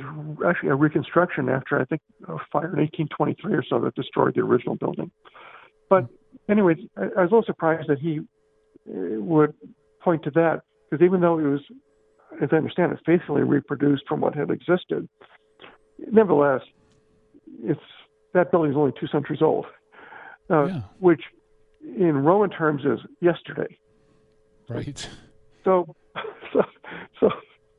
[0.46, 4.40] actually a reconstruction after I think a fire in 1823 or so that destroyed the
[4.40, 5.10] original building.
[5.90, 6.06] But
[6.48, 8.20] anyways, I, I was a little surprised that he
[8.88, 9.54] would
[10.02, 11.60] point to that because even though it was,
[12.42, 15.08] as I understand it, faithfully reproduced from what had existed,
[16.10, 16.62] nevertheless,
[17.62, 17.80] it's
[18.34, 19.66] that building is only two centuries old,
[20.50, 20.80] uh, Yeah.
[20.98, 21.22] which
[21.82, 23.76] in Roman terms is yesterday.
[24.68, 25.08] Right.
[25.64, 25.94] So,
[26.52, 26.62] so,
[27.20, 27.30] so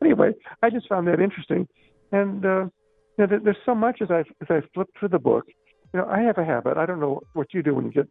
[0.02, 0.34] anyway,
[0.64, 1.68] I just found that interesting,
[2.12, 2.72] and uh, you
[3.20, 5.46] know, there, there's so much as I as I flip through the book.
[5.94, 6.78] You know, I have a habit.
[6.78, 8.08] I don't know what you do when you get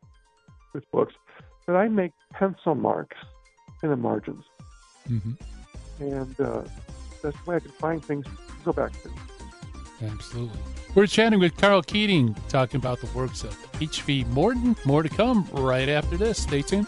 [0.75, 1.15] with books,
[1.69, 3.19] but I make pencil marks
[3.83, 4.43] in the margins,
[5.07, 5.33] hmm
[6.01, 6.63] and uh,
[7.23, 9.11] that's the way I can find things to go back to.
[10.03, 10.59] Absolutely.
[10.95, 14.25] We're chatting with Karl Keating, talking about the works of H.V.
[14.31, 14.77] Morton.
[14.85, 16.41] More to come right after this.
[16.41, 16.87] Stay tuned.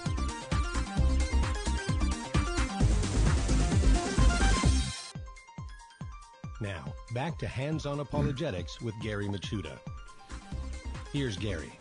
[6.61, 9.77] Now, back to Hands on Apologetics with Gary Michuta.
[11.13, 11.73] Here's Gary.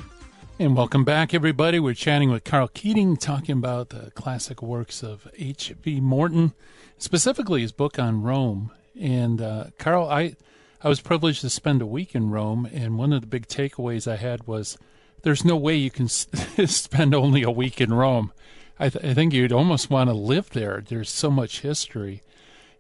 [0.62, 1.80] And welcome back, everybody.
[1.80, 6.02] We're chatting with Karl Keating, talking about the classic works of H.V.
[6.02, 6.54] Morton,
[6.98, 8.70] specifically his book on Rome.
[9.00, 10.36] And uh, Karl, I,
[10.84, 14.06] I was privileged to spend a week in Rome, and one of the big takeaways
[14.06, 14.78] I had was
[15.22, 18.34] there's no way you can spend only a week in Rome.
[18.78, 20.84] I, th- I think you'd almost want to live there.
[20.86, 22.22] There's so much history.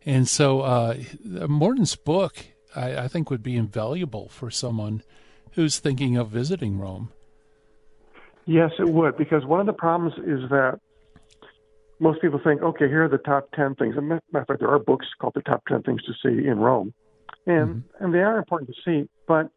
[0.06, 5.02] And so uh, Morton's book, I, I think, would be invaluable for someone
[5.54, 7.14] who's thinking of visiting Rome.
[8.46, 10.80] Yes, it would, because one of the problems is that
[12.00, 13.96] most people think, okay, here are the top 10 things.
[13.98, 16.60] And matter of fact, there are books called the top 10 things to see in
[16.60, 16.94] Rome.
[17.46, 19.50] And, and they are important to see, but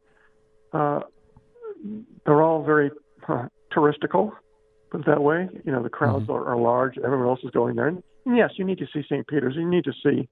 [0.73, 1.01] uh,
[2.25, 2.91] they're all very
[3.29, 4.33] uh, touristical,
[4.91, 5.49] put it that way.
[5.65, 7.89] You know, the crowds are, are large, everyone else is going there.
[7.89, 9.27] And yes, you need to see St.
[9.27, 10.29] Peter's, you need to see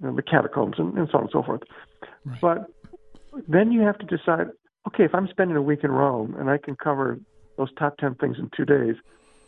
[0.00, 1.62] you know, the catacombs and, and so on and so forth.
[2.24, 2.40] Right.
[2.40, 2.70] But
[3.48, 4.48] then you have to decide,
[4.88, 7.18] okay, if I'm spending a week in Rome and I can cover
[7.56, 8.96] those top 10 things in two days,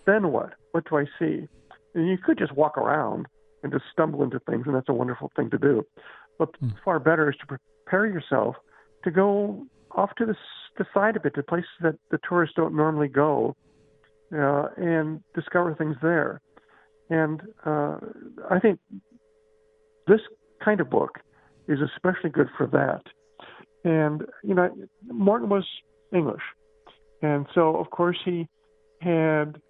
[0.06, 0.54] then what?
[0.72, 1.48] What do I see?
[1.94, 3.26] And you could just walk around
[3.62, 5.84] and just stumble into things, and that's a wonderful thing to do.
[6.38, 6.50] But
[6.84, 8.56] far better is to prepare yourself
[9.04, 10.36] to go off to the,
[10.78, 13.56] the side of it, to places that the tourists don't normally go,
[14.32, 16.40] uh, and discover things there.
[17.08, 17.98] And uh,
[18.50, 18.80] I think
[20.06, 20.20] this
[20.64, 21.20] kind of book
[21.68, 23.02] is especially good for that.
[23.84, 24.68] And you know,
[25.06, 25.64] Morton was
[26.12, 26.42] English,
[27.22, 28.48] and so of course he
[29.00, 29.60] had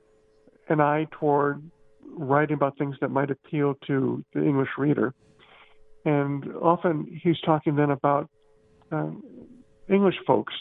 [0.68, 1.62] an eye toward
[2.16, 5.14] writing about things that might appeal to the English reader.
[6.04, 8.30] And often he's talking then about
[8.92, 9.22] um,
[9.88, 10.54] English folks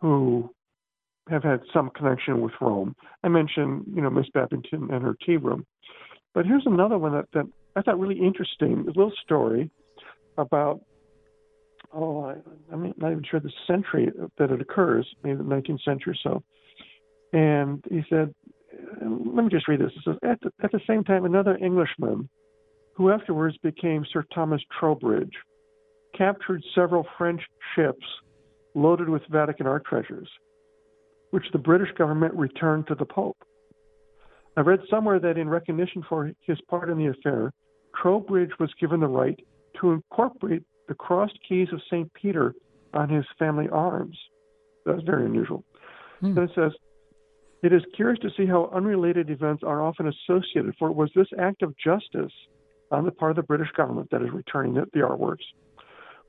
[0.00, 0.50] who
[1.28, 2.94] have had some connection with Rome.
[3.22, 5.66] I mentioned, you know, Miss Babington and her tea room.
[6.34, 7.44] But here's another one that, that
[7.76, 8.84] I thought really interesting.
[8.86, 9.70] A little story
[10.38, 10.80] about
[11.94, 12.34] oh, I,
[12.72, 16.42] I'm not even sure the century that it occurs, maybe the 19th century or so.
[17.32, 18.34] And he said,
[19.00, 19.92] let me just read this.
[20.04, 22.28] Says, at the, at the same time, another Englishman,
[22.94, 25.32] who afterwards became Sir Thomas Troubridge,
[26.16, 27.40] captured several French
[27.74, 28.04] ships
[28.74, 30.28] loaded with Vatican art treasures,
[31.30, 33.38] which the British government returned to the Pope.
[34.56, 37.52] I read somewhere that in recognition for his part in the affair,
[38.02, 39.38] Troubridge was given the right
[39.80, 42.12] to incorporate the crossed keys of St.
[42.14, 42.54] Peter
[42.94, 44.18] on his family arms.
[44.84, 45.64] That's very unusual.
[46.20, 46.34] Hmm.
[46.34, 46.72] Then it says,
[47.62, 51.26] it is curious to see how unrelated events are often associated, for it was this
[51.38, 52.32] act of justice
[52.90, 55.44] on the part of the British government that is returning the, the artworks,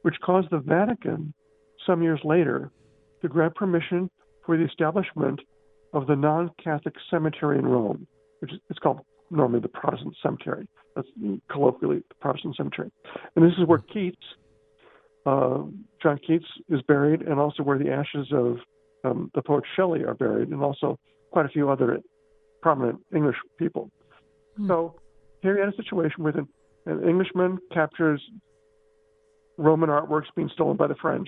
[0.02, 1.34] which caused the Vatican,
[1.86, 2.72] some years later,
[3.22, 4.10] to grant permission
[4.46, 5.40] for the establishment
[5.94, 8.08] of the non Catholic cemetery in Rome,
[8.40, 10.68] which is it's called normally the Protestant cemetery.
[10.96, 11.08] That's
[11.52, 12.92] colloquially the Protestant cemetery.
[13.36, 14.18] And this is where Keats,
[15.26, 15.64] uh,
[16.02, 18.58] John Keats, is buried, and also where the ashes of
[19.04, 20.98] um, the poet Shelley are buried, and also
[21.32, 22.00] quite a few other
[22.62, 23.90] prominent English people.
[24.58, 24.68] Hmm.
[24.68, 24.96] So
[25.42, 26.48] here you had a situation with an,
[26.86, 28.22] an Englishman captures
[29.58, 31.28] Roman artworks being stolen by the French,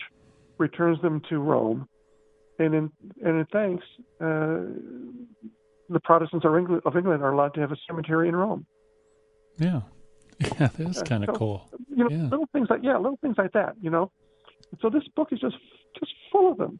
[0.57, 1.87] returns them to Rome,
[2.59, 2.91] and in
[3.23, 3.85] and in thanks,
[4.21, 4.71] uh,
[5.89, 8.65] the Protestants of England, of England are allowed to have a cemetery in Rome.
[9.57, 9.81] Yeah,
[10.59, 11.69] yeah, that's kind of so, cool.
[11.89, 12.23] You know, yeah.
[12.23, 13.75] little things like yeah, little things like that.
[13.81, 14.11] You know,
[14.81, 15.57] so this book is just
[15.99, 16.79] just full of them.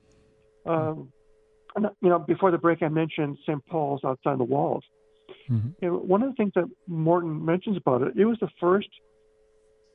[0.66, 1.12] Um,
[2.02, 3.66] you know, before the break, I mentioned St.
[3.66, 4.84] Paul's outside the walls.
[5.50, 5.70] Mm-hmm.
[5.82, 8.90] You know, one of the things that Morton mentions about it, it was the first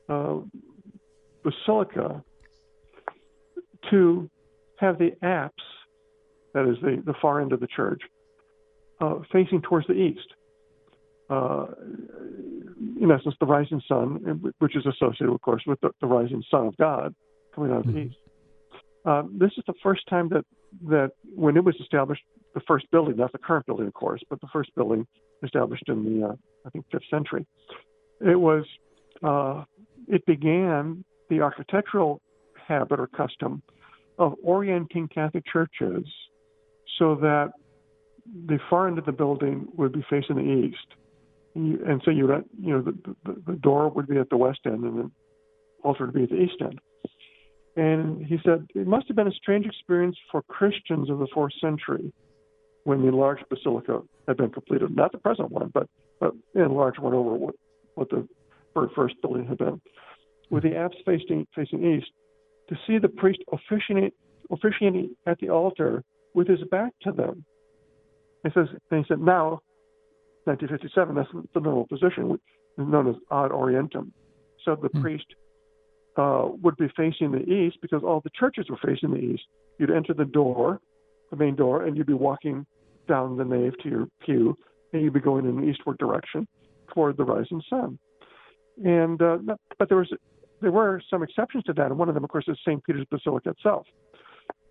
[0.09, 0.37] uh,
[1.43, 2.23] basilica
[3.91, 4.29] to
[4.79, 5.53] have the apse,
[6.53, 8.01] that is the, the far end of the church,
[8.99, 10.27] uh, facing towards the east.
[11.29, 11.67] Uh,
[13.01, 16.67] in essence, the rising sun, which is associated, of course, with the, the rising sun
[16.67, 17.13] of God
[17.53, 17.95] coming out of mm-hmm.
[17.95, 18.17] the east.
[19.05, 20.45] Uh, this is the first time that
[20.85, 22.21] that when it was established,
[22.53, 25.07] the first building, not the current building, of course, but the first building
[25.43, 26.33] established in the uh,
[26.65, 27.45] I think fifth century,
[28.19, 28.65] it was
[29.23, 29.63] uh,
[30.07, 32.21] it began the architectural
[32.67, 33.61] habit or custom
[34.19, 36.05] of orienting Catholic churches
[36.97, 37.51] so that
[38.47, 40.87] the far end of the building would be facing the east,
[41.65, 42.27] you, and so you
[42.59, 45.11] you know the, the, the door would be at the west end and the
[45.83, 46.79] altar would be at the east end.
[47.77, 51.53] And he said, It must have been a strange experience for Christians of the fourth
[51.61, 52.11] century
[52.83, 54.95] when the large basilica had been completed.
[54.95, 55.87] Not the present one, but,
[56.19, 57.55] but in large one over what,
[57.93, 58.27] what the
[58.95, 59.79] first building had been.
[60.49, 62.07] With the apse facing, facing east,
[62.69, 64.11] to see the priest officiating,
[64.49, 66.03] officiating at the altar
[66.33, 67.45] with his back to them.
[68.43, 69.61] He says, and he said, now,
[70.47, 72.39] 1957, that's the normal position,
[72.77, 74.11] known as ad orientem.
[74.63, 75.01] So the mm.
[75.01, 75.25] priest
[76.17, 79.43] uh, would be facing the east because all the churches were facing the east.
[79.77, 80.79] You'd enter the door,
[81.29, 82.65] the main door, and you'd be walking
[83.07, 84.57] down the nave to your pew,
[84.93, 86.47] and you'd be going in an eastward direction
[86.93, 87.99] toward the rising sun.
[88.83, 89.37] And uh,
[89.77, 90.11] but there was
[90.61, 92.83] there were some exceptions to that, and one of them, of course, is St.
[92.83, 93.85] Peter's Basilica itself,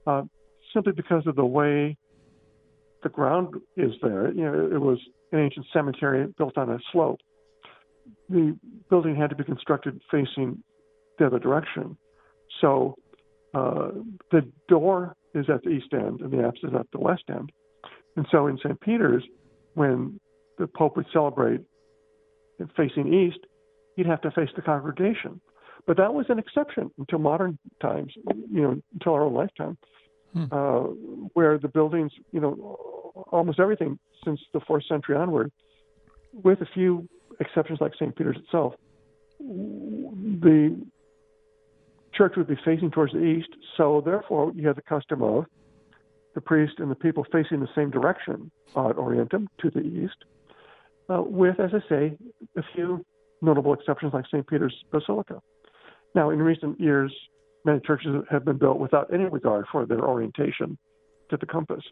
[0.07, 0.23] uh,
[0.73, 1.97] simply because of the way
[3.03, 4.33] the ground is there.
[4.33, 4.99] You know, it was
[5.33, 7.21] an ancient cemetery built on a slope.
[8.29, 8.57] The
[8.89, 10.63] building had to be constructed facing
[11.19, 11.97] the other direction.
[12.61, 12.95] So
[13.55, 13.89] uh,
[14.31, 17.51] the door is at the east end and the apse is at the west end.
[18.17, 18.81] And so in St.
[18.81, 19.25] Peter's,
[19.75, 20.19] when
[20.59, 21.61] the Pope would celebrate
[22.77, 23.39] facing east,
[23.97, 25.41] he'd have to face the congregation.
[25.87, 28.13] But that was an exception until modern times,
[28.51, 29.77] you know, until our own lifetime,
[30.37, 30.45] hmm.
[30.53, 30.81] uh,
[31.33, 32.53] where the buildings, you know,
[33.31, 35.51] almost everything since the fourth century onward,
[36.33, 37.09] with a few
[37.41, 38.15] exceptions like St.
[38.15, 38.75] Peter's itself,
[39.39, 40.77] the
[42.15, 45.47] church would be facing towards the east, so therefore you have the custom of
[46.35, 50.25] the priest and the people facing the same direction ad orientem to the east,
[51.11, 52.19] uh, with, as I say,
[52.57, 53.05] a few
[53.43, 54.47] notable exceptions like St.
[54.47, 55.41] Peter's Basilica.
[56.15, 57.13] Now, in recent years,
[57.67, 60.79] many churches have been built without any regard for their orientation
[61.29, 61.83] to the compass.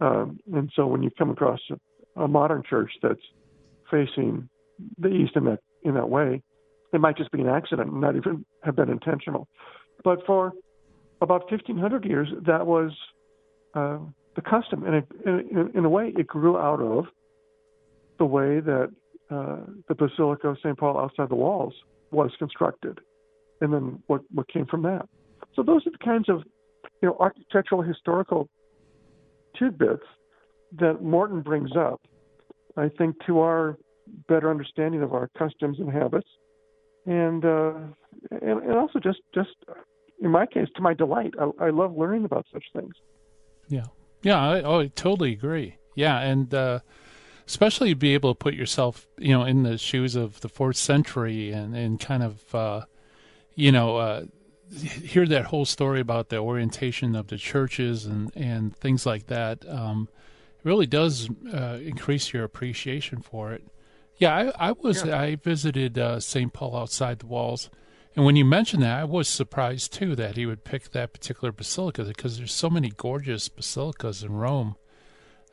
[0.00, 3.20] Um, and so when you come across a, a modern church that's
[3.90, 4.48] facing
[4.98, 6.42] the east in that in that way,
[6.92, 9.48] it might just be an accident, not even have been intentional.
[10.02, 10.52] But for
[11.20, 12.90] about 1,500 years, that was
[13.74, 13.98] uh,
[14.34, 17.06] the custom, and it, in, in, a way, it grew out of
[18.18, 18.90] the way that
[19.30, 19.56] uh,
[19.88, 20.78] the Basilica of St.
[20.78, 21.74] Paul outside the walls
[22.10, 23.00] was constructed,
[23.60, 25.08] and then what, what came from that.
[25.54, 26.42] So those are the kinds of
[27.02, 28.48] you know architectural historical
[29.58, 30.04] tidbits
[30.78, 32.00] that Morton brings up.
[32.76, 33.78] I think to our
[34.28, 36.28] better understanding of our customs and habits,
[37.06, 37.74] and uh,
[38.30, 39.50] and, and also just just
[40.20, 41.34] in my case, to my delight.
[41.40, 42.94] I, I love learning about such things.
[43.68, 43.86] Yeah,
[44.22, 45.76] yeah, I, oh, I totally agree.
[45.94, 46.80] Yeah, and uh,
[47.46, 51.52] especially be able to put yourself, you know, in the shoes of the fourth century
[51.52, 52.84] and and kind of, uh,
[53.54, 54.24] you know, uh,
[54.76, 59.68] hear that whole story about the orientation of the churches and and things like that.
[59.68, 60.08] Um,
[60.58, 63.64] it really does uh, increase your appreciation for it.
[64.16, 65.20] Yeah, I, I was yeah.
[65.20, 66.52] I visited uh, St.
[66.52, 67.70] Paul outside the walls
[68.16, 71.50] and when you mentioned that, I was surprised too that he would pick that particular
[71.50, 74.76] basilica because there's so many gorgeous basilicas in Rome,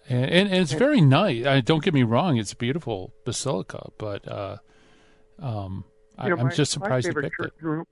[0.08, 1.46] and, and, and it's very nice.
[1.46, 4.58] I, don't get me wrong; it's a beautiful basilica, but uh,
[5.40, 5.86] um,
[6.18, 7.54] I, am just surprised he picked it.
[7.62, 7.86] Room,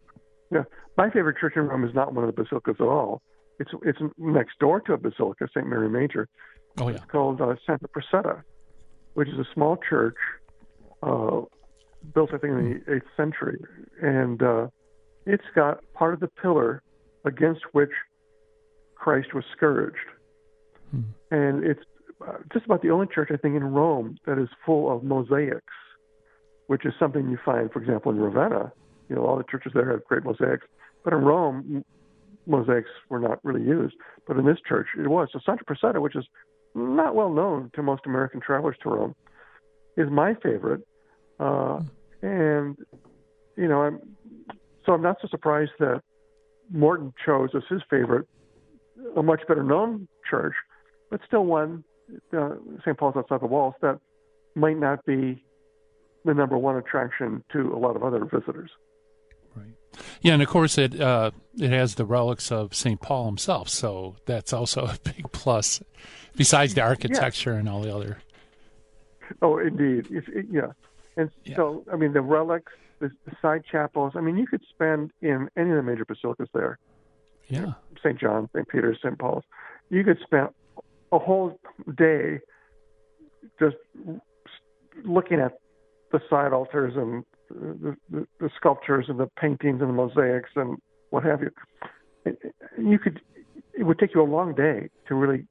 [0.52, 0.64] yeah,
[0.98, 3.22] my favorite church in Rome is not one of the basilicas at all.
[3.60, 5.68] It's it's next door to a basilica, St.
[5.68, 6.28] Mary Major.
[6.80, 8.42] Oh yeah, it's called uh, Santa Prassede,
[9.14, 10.18] which is a small church.
[11.04, 11.42] Uh,
[12.14, 13.60] built I think in the eighth century,
[14.02, 14.68] and uh,
[15.26, 16.82] it's got part of the pillar
[17.26, 17.92] against which
[18.96, 19.98] Christ was scourged,
[20.92, 21.02] hmm.
[21.32, 21.84] and it's
[22.26, 25.74] uh, just about the only church I think in Rome that is full of mosaics,
[26.70, 28.72] which is something you find, for example, in Ravenna.
[29.10, 30.66] You know, all the churches there have great mosaics,
[31.04, 31.84] but in Rome,
[32.46, 33.96] mosaics were not really used.
[34.28, 35.30] But in this church, it was.
[35.34, 36.26] So Santa Prassede, which is
[36.76, 39.16] not well known to most American travelers to Rome,
[39.98, 40.84] is my favorite
[41.40, 41.80] uh,
[42.22, 42.78] and
[43.56, 44.00] you know, I'm
[44.86, 46.02] so I'm not so surprised that
[46.72, 48.28] Morton chose as his favorite
[49.16, 50.54] a much better known church,
[51.10, 51.84] but still one,
[52.38, 52.98] uh, St.
[52.98, 54.00] Paul's outside the walls, that
[54.56, 55.44] might not be
[56.26, 58.72] the number one attraction to a lot of other visitors.
[59.56, 59.74] Right.
[60.22, 63.00] Yeah, and of course it uh, it has the relics of St.
[63.00, 65.82] Paul himself, so that's also a big plus.
[66.36, 67.60] Besides the architecture yeah.
[67.60, 68.20] and all the other.
[69.42, 70.08] Oh, indeed.
[70.10, 70.72] It, yeah,
[71.20, 71.56] and yeah.
[71.58, 74.14] so, I mean, the relics, the, the, side chapels.
[74.16, 76.80] I mean, you could spend in any of the major basilicas there.
[77.50, 77.74] Yeah.
[78.02, 78.18] St.
[78.18, 78.68] John, St.
[78.68, 79.20] Peter's, St.
[79.20, 79.44] Paul's.
[79.90, 80.50] You could spend
[81.12, 81.60] a whole
[81.98, 82.40] day
[83.60, 83.76] just
[85.04, 85.60] looking at
[86.12, 90.78] the side altars and the, the, the sculptures and the paintings and the mosaics and
[91.10, 91.52] what have you.
[92.78, 93.22] You could.
[93.74, 95.46] It would take you a long day to really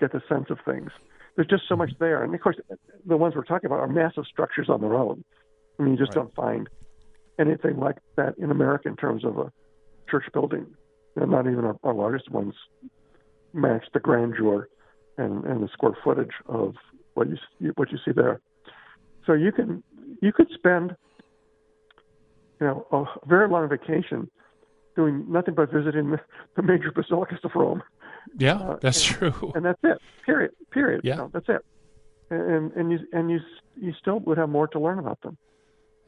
[0.00, 0.90] get the sense of things
[1.36, 2.22] there's just so much there.
[2.22, 2.56] And of course,
[3.04, 5.24] the ones we're talking about are massive structures on their own.
[5.78, 6.22] I mean, you just right.
[6.22, 6.68] don't find
[7.38, 9.52] anything like that in America in terms of a
[10.08, 10.66] church building.
[11.16, 12.54] And not even our, our largest ones
[13.52, 14.68] match the grandeur
[15.16, 16.74] and, and the square footage of
[17.14, 18.40] what you what you see there.
[19.26, 19.82] So you can
[20.24, 20.96] you could spend
[22.60, 24.30] you know a very long vacation
[24.96, 26.16] doing nothing but visiting
[26.56, 27.82] the, major basilicas of Rome.
[28.38, 29.52] Yeah, uh, that's and, true.
[29.54, 29.98] And that's it.
[30.24, 30.52] Period.
[30.70, 31.02] Period.
[31.04, 31.64] Yeah, no, that's it.
[32.30, 33.40] And and you and you
[33.76, 35.36] you still would have more to learn about them.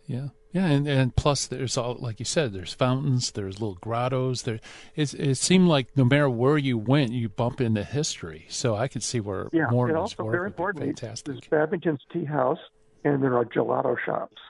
[0.06, 4.42] Yeah, yeah, and and plus there's all like you said, there's fountains, there's little grottos.
[4.42, 4.60] There,
[4.94, 8.46] it it seemed like no matter where you went, you bump into history.
[8.48, 10.84] So I could see where yeah, more and also very important.
[10.84, 11.26] Fantastic.
[11.26, 12.60] There's Babington's Tea House,
[13.06, 14.40] and there are gelato shops.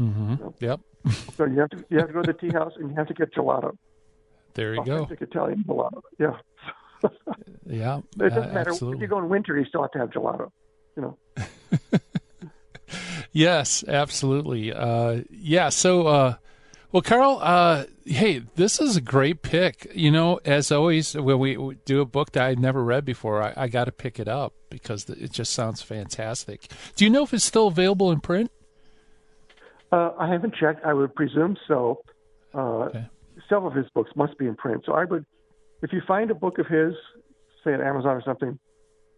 [0.00, 0.36] Mm-hmm.
[0.38, 0.80] So, yep.
[1.36, 3.08] so you have to you have to go to the tea house and you have
[3.08, 3.76] to get gelato.
[4.54, 5.26] There you Authentic go.
[5.26, 6.00] Italian gelato.
[6.18, 6.36] Yeah
[7.66, 8.98] yeah, it doesn't uh, matter absolutely.
[8.98, 10.50] if you go in winter, you still have to have gelato.
[10.96, 12.00] You know.
[13.32, 14.72] yes, absolutely.
[14.72, 15.68] Uh, yeah.
[15.70, 16.34] So, uh,
[16.92, 19.90] well, Karl, uh, hey, this is a great pick.
[19.94, 23.52] You know, as always, when we do a book that I'd never read before, I,
[23.56, 26.68] I got to pick it up because it just sounds fantastic.
[26.96, 28.50] Do you know if it's still available in print?
[29.92, 30.84] Uh, I haven't checked.
[30.84, 32.02] I would presume so.
[32.52, 33.06] Uh, okay.
[33.48, 35.24] Several of his books must be in print, so I would
[35.82, 36.94] if you find a book of his,
[37.62, 38.58] say at Amazon or something,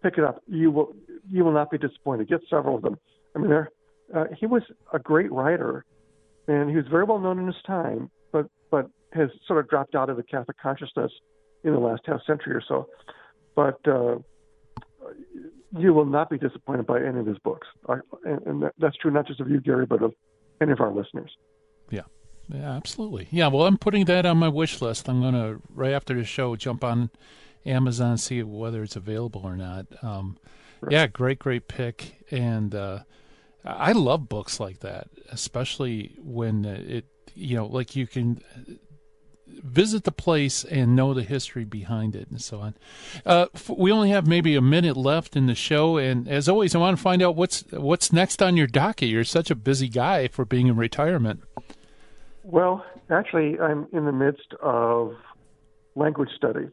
[0.03, 0.43] pick it up.
[0.47, 0.95] You will
[1.31, 2.29] you will not be disappointed.
[2.29, 2.99] Get several of them.
[3.35, 3.71] I mean, there
[4.15, 5.85] uh, he was a great writer,
[6.49, 9.95] and he was very well known in his time, but but has sort of dropped
[9.95, 11.13] out of the Catholic consciousness
[11.65, 12.89] in the last half century or so.
[13.55, 14.17] But uh,
[15.77, 17.95] you will not be disappointed by any of his books, I,
[18.25, 20.15] and, and that, that's true not just of you, Gary, but of
[20.61, 21.31] any of our listeners.
[21.91, 22.03] Yeah.
[22.49, 23.27] Yeah, absolutely.
[23.33, 25.09] Yeah, well, I'm putting that on my wish list.
[25.09, 27.11] I'm going to, right after the show, jump on
[27.65, 29.87] Amazon and see whether it's available or not.
[30.01, 30.39] Um,
[30.81, 30.93] right.
[30.93, 32.25] Yeah, great, great pick.
[32.31, 33.01] And uh,
[33.65, 38.41] I love books like that, especially when it, you know, like you can
[39.47, 42.75] visit the place and know the history behind it and so on.
[43.25, 46.79] Uh, we only have maybe a minute left in the show, and as always, I
[46.79, 49.09] want to find out what's what's next on your docket.
[49.09, 51.43] You're such a busy guy for being in retirement.
[52.43, 55.15] Well, actually, I'm in the midst of
[55.97, 56.69] language study.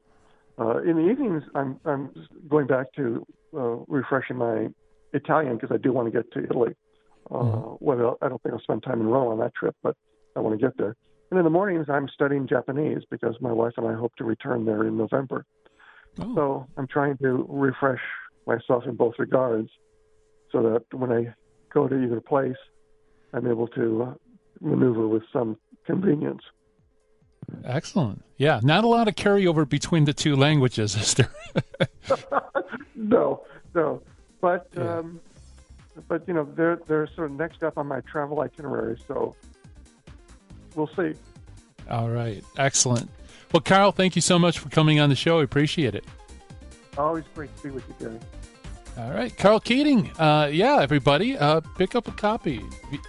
[0.60, 2.12] Uh, in the evenings, I'm, I'm
[2.48, 4.68] going back to uh, refreshing my
[5.14, 6.76] Italian because I do want to get to Italy.
[7.32, 7.84] Uh, mm-hmm.
[7.84, 9.96] Well, I don't think I'll spend time in Rome on that trip, but
[10.36, 10.96] I want to get there.
[11.34, 14.66] And in the mornings, I'm studying Japanese because my wife and I hope to return
[14.66, 15.48] there in November.
[16.20, 16.36] Oh.
[16.36, 18.02] So I'm trying to refresh
[18.46, 19.72] myself in both regards
[20.52, 21.34] so that when I
[21.74, 22.56] go to either place,
[23.34, 24.14] I'm able to uh,
[24.62, 25.58] maneuver with some
[25.88, 26.44] convenience.
[27.66, 28.24] Excellent.
[28.38, 31.34] Yeah, not a lot of carryover between the two languages, is there?
[32.96, 34.04] no, no.
[34.40, 35.00] But yeah.
[35.00, 35.20] um,
[36.08, 39.36] but you know, they're they're sort of next up on my travel itinerary, so
[40.76, 41.14] we'll see.
[41.90, 43.10] All right, excellent.
[43.52, 45.40] Well, Karl, thank you so much for coming on the show.
[45.40, 46.06] I appreciate it.
[46.98, 48.20] Always great to be with you, Gary.
[48.98, 50.12] All right, Karl Keating.
[50.20, 52.62] Uh, yeah, everybody, uh, pick up a copy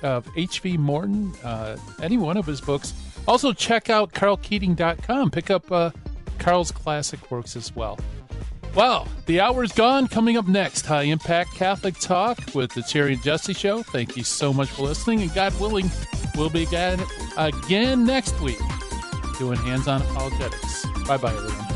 [0.03, 0.79] of H.V.
[0.79, 2.95] Morton, uh, any one of his books.
[3.29, 5.31] Also, check out karlkeating.com.
[5.31, 5.91] Pick up uh,
[6.39, 7.99] Karl's classic works as well.
[8.75, 10.09] Well, the hour's gone.
[10.09, 13.85] Coming up next, High Impact Catholic Talk with the Terry and Jesse Show.
[13.85, 15.91] Thank you so much for listening, and God willing,
[16.37, 17.01] we'll be again,
[17.37, 18.59] again next week
[19.39, 20.87] doing hands on apologetics.
[21.07, 21.74] Bye bye, everyone.